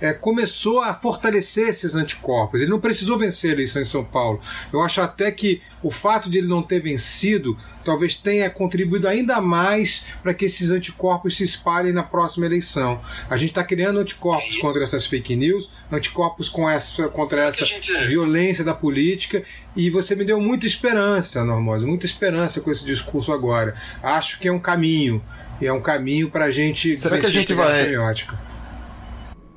[0.00, 2.60] é, começou a fortalecer esses anticorpos.
[2.60, 4.38] Ele não precisou vencer a eleição em São Paulo.
[4.70, 9.40] Eu acho até que o fato de ele não ter vencido talvez tenha contribuído ainda
[9.40, 13.00] mais para que esses anticorpos se espalhem na próxima eleição.
[13.28, 17.92] A gente está criando anticorpos contra essas fake news, anticorpos essa, contra essa gente...
[18.06, 19.42] violência da política,
[19.76, 23.74] e você me deu muita esperança, Normosa, muita esperança com esse discurso agora.
[24.02, 25.22] Acho que é um caminho.
[25.64, 28.38] E é um caminho para a gente Será que a gente vai semiótica.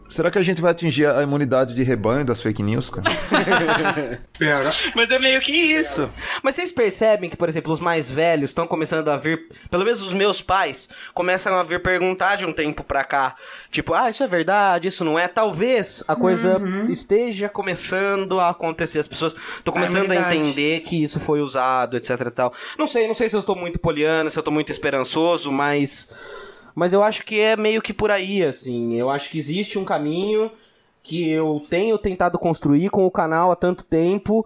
[0.07, 3.09] Será que a gente vai atingir a imunidade de rebanho das fake news, cara?
[4.37, 4.69] Pera.
[4.95, 6.09] Mas é meio que isso.
[6.41, 10.01] Mas vocês percebem que, por exemplo, os mais velhos estão começando a vir, pelo menos
[10.01, 13.35] os meus pais, começam a vir perguntar de um tempo pra cá.
[13.69, 15.27] Tipo, ah, isso é verdade, isso não é.
[15.27, 16.89] Talvez a coisa uhum.
[16.89, 18.99] esteja começando a acontecer.
[18.99, 22.53] As pessoas estão começando é a entender que isso foi usado, etc e tal.
[22.77, 26.09] Não sei, não sei se eu estou muito poliana, se eu estou muito esperançoso, mas
[26.77, 28.93] mas eu acho que é meio que por aí, assim.
[28.93, 30.51] Eu acho que existe um caminho
[31.01, 34.45] que eu tenho tentado construir com o canal há tanto tempo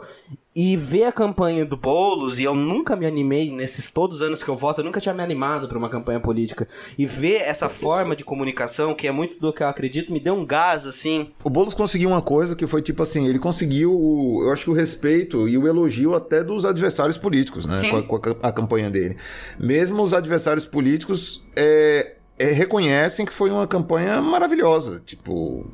[0.55, 4.43] e ver a campanha do Boulos, e eu nunca me animei nesses todos os anos
[4.43, 6.67] que eu voto, eu nunca tinha me animado para uma campanha política.
[6.97, 10.33] E ver essa forma de comunicação, que é muito do que eu acredito, me deu
[10.33, 11.31] um gás, assim.
[11.43, 14.73] O Boulos conseguiu uma coisa que foi tipo assim: ele conseguiu, eu acho que o
[14.73, 17.89] respeito e o elogio até dos adversários políticos, né?
[17.89, 19.17] Com a, com a, campanha dele.
[19.57, 21.41] Mesmo os adversários políticos.
[21.55, 22.15] É,
[22.45, 25.01] reconhecem que foi uma campanha maravilhosa.
[25.05, 25.65] Tipo,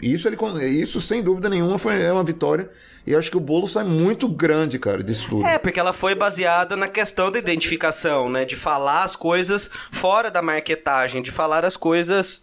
[0.00, 2.70] isso, ele, isso sem dúvida nenhuma foi, é uma vitória.
[3.06, 5.46] E acho que o bolo sai muito grande, cara, disso tudo.
[5.46, 8.44] É, porque ela foi baseada na questão da identificação, né?
[8.44, 12.42] De falar as coisas fora da marketagem, de falar as coisas.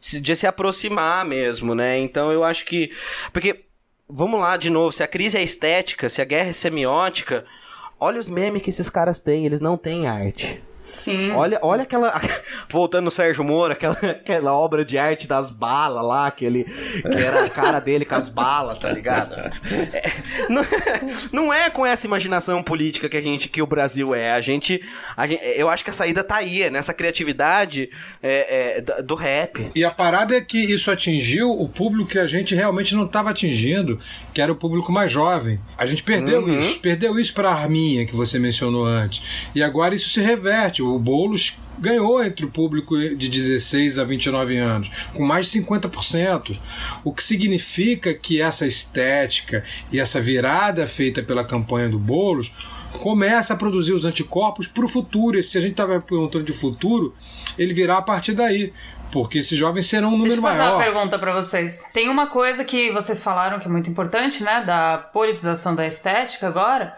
[0.00, 1.98] de se aproximar mesmo, né?
[1.98, 2.90] Então eu acho que.
[3.30, 3.64] Porque,
[4.08, 7.44] vamos lá de novo, se a crise é estética, se a guerra é semiótica,
[7.98, 10.62] olha os memes que esses caras têm, eles não têm arte.
[10.92, 11.32] Sim.
[11.32, 11.64] Olha, sim.
[11.64, 12.20] olha aquela.
[12.68, 17.44] Voltando no Sérgio Moro, aquela, aquela obra de arte das balas lá, aquele, que era
[17.44, 19.34] a cara dele com as balas, tá ligado?
[19.34, 20.12] É,
[20.48, 20.62] não,
[21.32, 24.32] não, é com essa imaginação política que a gente, que o Brasil é.
[24.32, 24.82] A gente.
[25.16, 27.90] A gente eu acho que a saída tá aí, é nessa criatividade
[28.22, 29.70] é, é, do rap.
[29.74, 33.30] E a parada é que isso atingiu o público que a gente realmente não estava
[33.30, 33.98] atingindo,
[34.32, 35.60] que era o público mais jovem.
[35.76, 36.58] A gente perdeu uhum.
[36.58, 36.80] isso.
[36.80, 39.22] Perdeu isso pra Arminha, que você mencionou antes.
[39.54, 44.56] E agora isso se reverte o Boulos ganhou entre o público de 16 a 29
[44.58, 46.58] anos, com mais de 50%,
[47.02, 52.52] o que significa que essa estética e essa virada feita pela campanha do Boulos
[52.98, 55.38] começa a produzir os anticorpos para o futuro.
[55.38, 57.14] E se a gente estava perguntando de futuro,
[57.56, 58.72] ele virá a partir daí.
[59.12, 60.54] Porque esses jovens serão um número maior.
[60.54, 60.76] Deixa eu fazer maior.
[60.76, 61.90] uma pergunta para vocês.
[61.92, 64.62] Tem uma coisa que vocês falaram que é muito importante, né?
[64.64, 66.96] Da politização da estética agora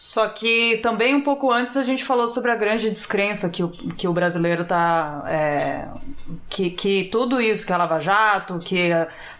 [0.00, 3.68] só que também um pouco antes a gente falou sobre a grande descrença que o,
[3.68, 5.22] que o brasileiro tá.
[5.28, 5.88] É,
[6.48, 8.88] que, que tudo isso, que a Lava Jato, que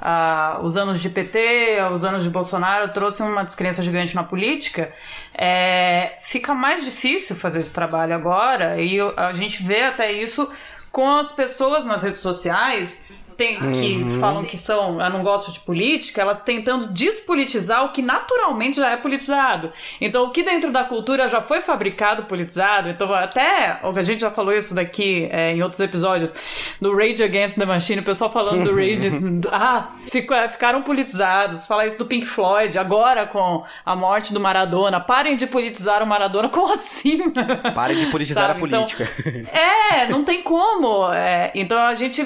[0.02, 4.92] a, os anos de PT, os anos de Bolsonaro trouxe uma descrença gigante na política.
[5.32, 10.46] É, fica mais difícil fazer esse trabalho agora e a gente vê até isso
[10.92, 13.08] com as pessoas nas redes sociais
[13.40, 14.20] tem, que uhum.
[14.20, 18.90] falam que são, eu não gosto de política, elas tentando despolitizar o que naturalmente já
[18.90, 19.72] é politizado.
[19.98, 24.30] Então, o que dentro da cultura já foi fabricado politizado, então até, a gente já
[24.30, 26.34] falou isso daqui é, em outros episódios,
[26.82, 29.10] do Rage Against the Machine, o pessoal falando do Rage,
[29.50, 34.40] ah, fico, é, ficaram politizados, falar isso do Pink Floyd, agora com a morte do
[34.40, 37.30] Maradona, parem de politizar o Maradona, como assim?
[37.74, 38.62] Parem de politizar Sabe?
[38.62, 39.08] a então, política.
[39.26, 41.10] Então, é, não tem como.
[41.10, 42.20] É, então a gente,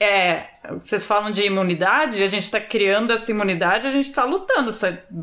[0.00, 4.70] é, vocês falam de imunidade, a gente está criando essa imunidade, a gente está lutando.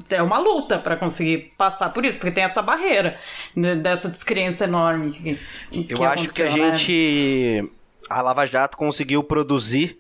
[0.09, 3.19] É uma luta para conseguir passar por isso, porque tem essa barreira
[3.55, 5.11] né, dessa descrença enorme.
[5.11, 5.37] Que,
[5.89, 6.51] Eu acho que a né?
[6.51, 7.69] gente.
[8.09, 9.97] A Lava Jato conseguiu produzir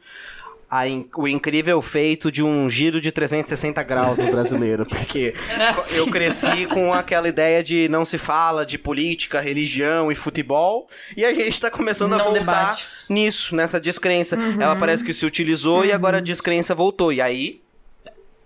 [0.87, 4.85] in, o incrível feito de um giro de 360 graus no brasileiro.
[4.85, 5.33] Porque
[5.95, 10.89] eu cresci com aquela ideia de não se fala de política, religião e futebol.
[11.15, 12.87] E a gente tá começando não a voltar debate.
[13.07, 14.35] nisso, nessa descrença.
[14.35, 14.61] Uhum.
[14.61, 15.85] Ela parece que se utilizou uhum.
[15.85, 17.13] e agora a descrença voltou.
[17.13, 17.61] E aí.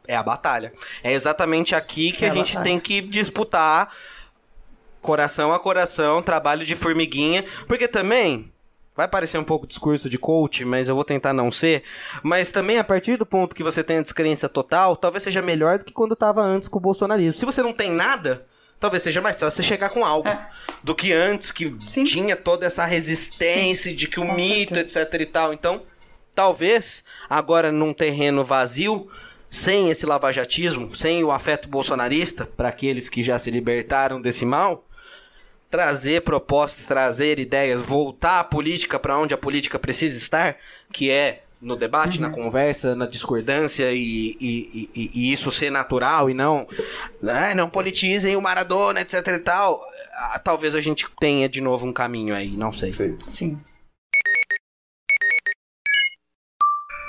[0.10, 0.72] É a batalha.
[1.04, 3.92] É exatamente aqui que é a, a gente tem que disputar
[5.02, 7.44] coração a coração, trabalho de formiguinha.
[7.68, 8.52] Porque também
[8.98, 11.84] Vai parecer um pouco discurso de coach, mas eu vou tentar não ser.
[12.24, 15.78] Mas também, a partir do ponto que você tem a descrença total, talvez seja melhor
[15.78, 17.38] do que quando estava antes com o bolsonarismo.
[17.38, 18.48] Se você não tem nada,
[18.80, 20.28] talvez seja mais fácil você chegar com algo.
[20.28, 20.50] É.
[20.84, 22.06] Do que antes, que Sim.
[22.06, 23.96] tinha toda essa resistência Sim.
[23.96, 25.02] de que o com mito, certeza.
[25.02, 25.54] etc e tal.
[25.54, 25.84] Então,
[26.34, 29.08] talvez, agora num terreno vazio,
[29.48, 34.87] sem esse lavajatismo, sem o afeto bolsonarista, para aqueles que já se libertaram desse mal,
[35.70, 40.58] trazer propostas, trazer ideias, voltar a política para onde a política precisa estar,
[40.92, 42.28] que é no debate, uhum.
[42.28, 46.68] na conversa, na discordância e, e, e, e, isso ser natural e não
[47.22, 49.82] né, não politizem o Maradona, etc e tal.
[50.14, 52.94] Ah, talvez a gente tenha de novo um caminho aí, não sei.
[53.20, 53.60] Sim.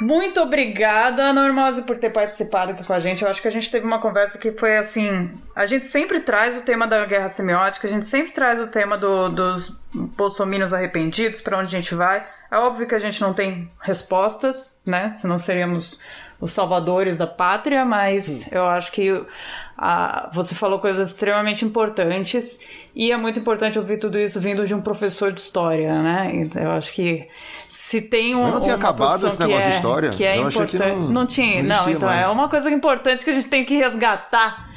[0.01, 3.25] Muito obrigada, Normose, por ter participado aqui com a gente.
[3.25, 5.31] Eu acho que a gente teve uma conversa que foi assim.
[5.57, 8.97] A gente sempre traz o tema da guerra semiótica, a gente sempre traz o tema
[8.97, 9.83] do, dos
[10.17, 12.25] bolsominions arrependidos, para onde a gente vai.
[12.51, 15.09] É óbvio que a gente não tem respostas, né?
[15.09, 16.01] Senão seríamos
[16.41, 18.51] os salvadores da pátria, mas Sim.
[18.53, 19.25] eu acho que
[19.81, 22.61] ah, você falou coisas extremamente importantes
[22.97, 26.33] e é muito importante ouvir tudo isso vindo de um professor de história, né?
[26.35, 27.29] Então, eu acho que
[27.69, 28.43] se tem um.
[28.43, 30.11] Mas não tinha acabado esse negócio é, de história?
[30.11, 30.79] Que é eu importante.
[30.79, 32.27] Não, não, tinha, não, não então é mais.
[32.27, 34.68] é uma coisa importante que a gente tem que resgatar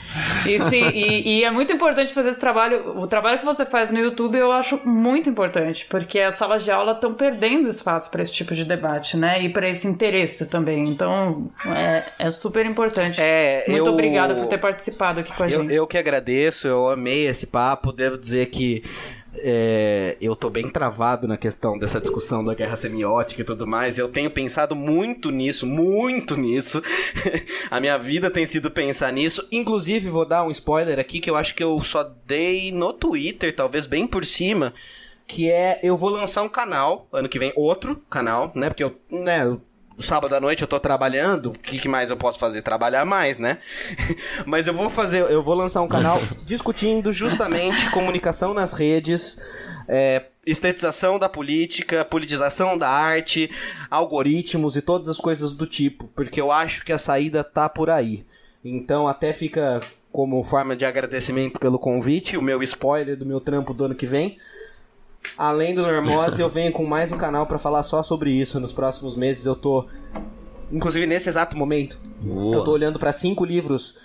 [0.45, 2.97] e, sim, e, e, é muito importante fazer esse trabalho.
[2.99, 6.72] O trabalho que você faz no YouTube eu acho muito importante, porque as salas de
[6.72, 9.41] aula estão perdendo espaço para esse tipo de debate, né?
[9.41, 10.88] E para esse interesse também.
[10.89, 13.22] Então é, é super importante.
[13.22, 15.74] É, muito eu, obrigada por ter participado aqui com a eu, gente.
[15.74, 17.91] Eu que agradeço, eu amei esse papo.
[17.91, 18.84] Devo dizer que
[19.34, 23.98] é, eu tô bem travado na questão dessa discussão da guerra semiótica e tudo mais.
[23.98, 26.82] Eu tenho pensado muito nisso, muito nisso.
[27.72, 29.48] a minha vida tem sido pensar nisso.
[29.52, 33.56] Inclusive, vou dar um spoiler aqui que eu acho que eu só dei no Twitter,
[33.56, 34.74] talvez bem por cima.
[35.26, 38.68] Que é, eu vou lançar um canal ano que vem, outro canal, né?
[38.68, 39.58] Porque eu, né,
[40.02, 42.62] sábado à noite eu tô trabalhando, o que, que, mais eu posso fazer?
[42.62, 43.58] Trabalhar mais, né?
[44.45, 49.38] Mas eu vou fazer, eu vou lançar um canal discutindo justamente comunicação nas redes,
[49.88, 53.52] é, estetização da política, politização da arte,
[53.89, 57.89] algoritmos e todas as coisas do tipo, porque eu acho que a saída tá por
[57.89, 58.26] aí.
[58.64, 59.82] Então até fica
[60.12, 64.06] como forma de agradecimento pelo convite, o meu spoiler do meu trampo do ano que
[64.06, 64.38] vem.
[65.38, 68.60] Além do Normose, eu venho com mais um canal para falar só sobre isso.
[68.60, 69.88] Nos próximos meses eu tô.
[70.72, 72.56] Inclusive nesse exato momento, Boa.
[72.56, 73.98] eu tô olhando para cinco livros.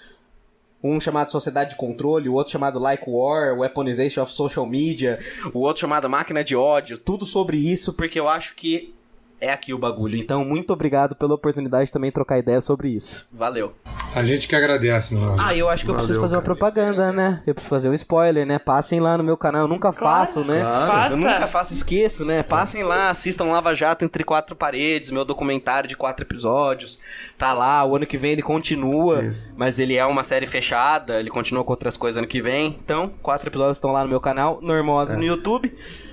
[0.82, 5.18] Um chamado Sociedade de Controle, o outro chamado Like War, Weaponization of Social Media,
[5.52, 8.94] o outro chamado Máquina de Ódio, tudo sobre isso, porque eu acho que
[9.40, 10.16] é aqui o bagulho.
[10.16, 13.26] Então, muito obrigado pela oportunidade de também trocar ideia sobre isso.
[13.30, 13.72] Valeu.
[14.14, 15.40] A gente que agradece, nós.
[15.40, 17.42] Ah, eu acho que eu preciso fazer uma propaganda, né?
[17.46, 18.58] Eu preciso fazer um spoiler, né?
[18.58, 19.62] Passem lá no meu canal.
[19.62, 20.60] Eu nunca claro, faço, né?
[20.60, 21.12] Claro.
[21.12, 22.42] Eu nunca faço, esqueço, né?
[22.42, 26.98] Passem lá, assistam Lava Jato entre quatro paredes, meu documentário de quatro episódios.
[27.36, 29.52] Tá lá, o ano que vem ele continua, Isso.
[29.56, 32.78] mas ele é uma série fechada, ele continua com outras coisas ano que vem.
[32.82, 35.16] Então, quatro episódios estão lá no meu canal, Normose é.
[35.16, 35.72] no YouTube.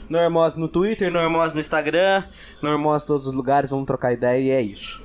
[0.09, 2.23] Normose no Twitter, Normose no Instagram,
[2.61, 5.02] Normose em todos os lugares, vamos trocar ideia e é isso.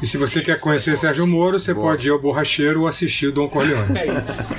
[0.00, 1.88] E se você quer conhecer Sérgio Moro, você Boa.
[1.88, 3.98] pode ir ao Borracheiro ou assistir o Dom Corleone.
[3.98, 4.54] É isso.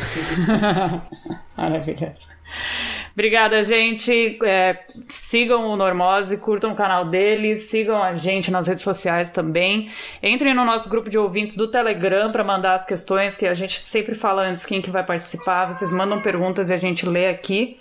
[1.56, 2.28] Maravilhoso.
[3.14, 4.38] Obrigada, gente.
[4.44, 9.90] É, sigam o Normose, curtam o canal dele, sigam a gente nas redes sociais também.
[10.22, 13.80] Entrem no nosso grupo de ouvintes do Telegram para mandar as questões que a gente
[13.80, 15.68] sempre fala antes quem que vai participar.
[15.68, 17.78] Vocês mandam perguntas e a gente lê aqui.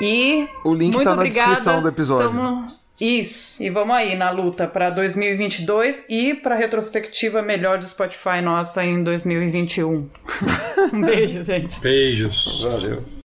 [0.00, 1.48] E o link está na obrigada.
[1.50, 2.28] descrição do episódio.
[2.28, 2.81] Tamo...
[3.00, 8.84] Isso, e vamos aí na luta para 2022 e para retrospectiva melhor do Spotify nossa
[8.84, 10.08] em 2021.
[10.92, 11.80] um beijo, gente.
[11.80, 12.62] Beijos.
[12.62, 13.21] Valeu.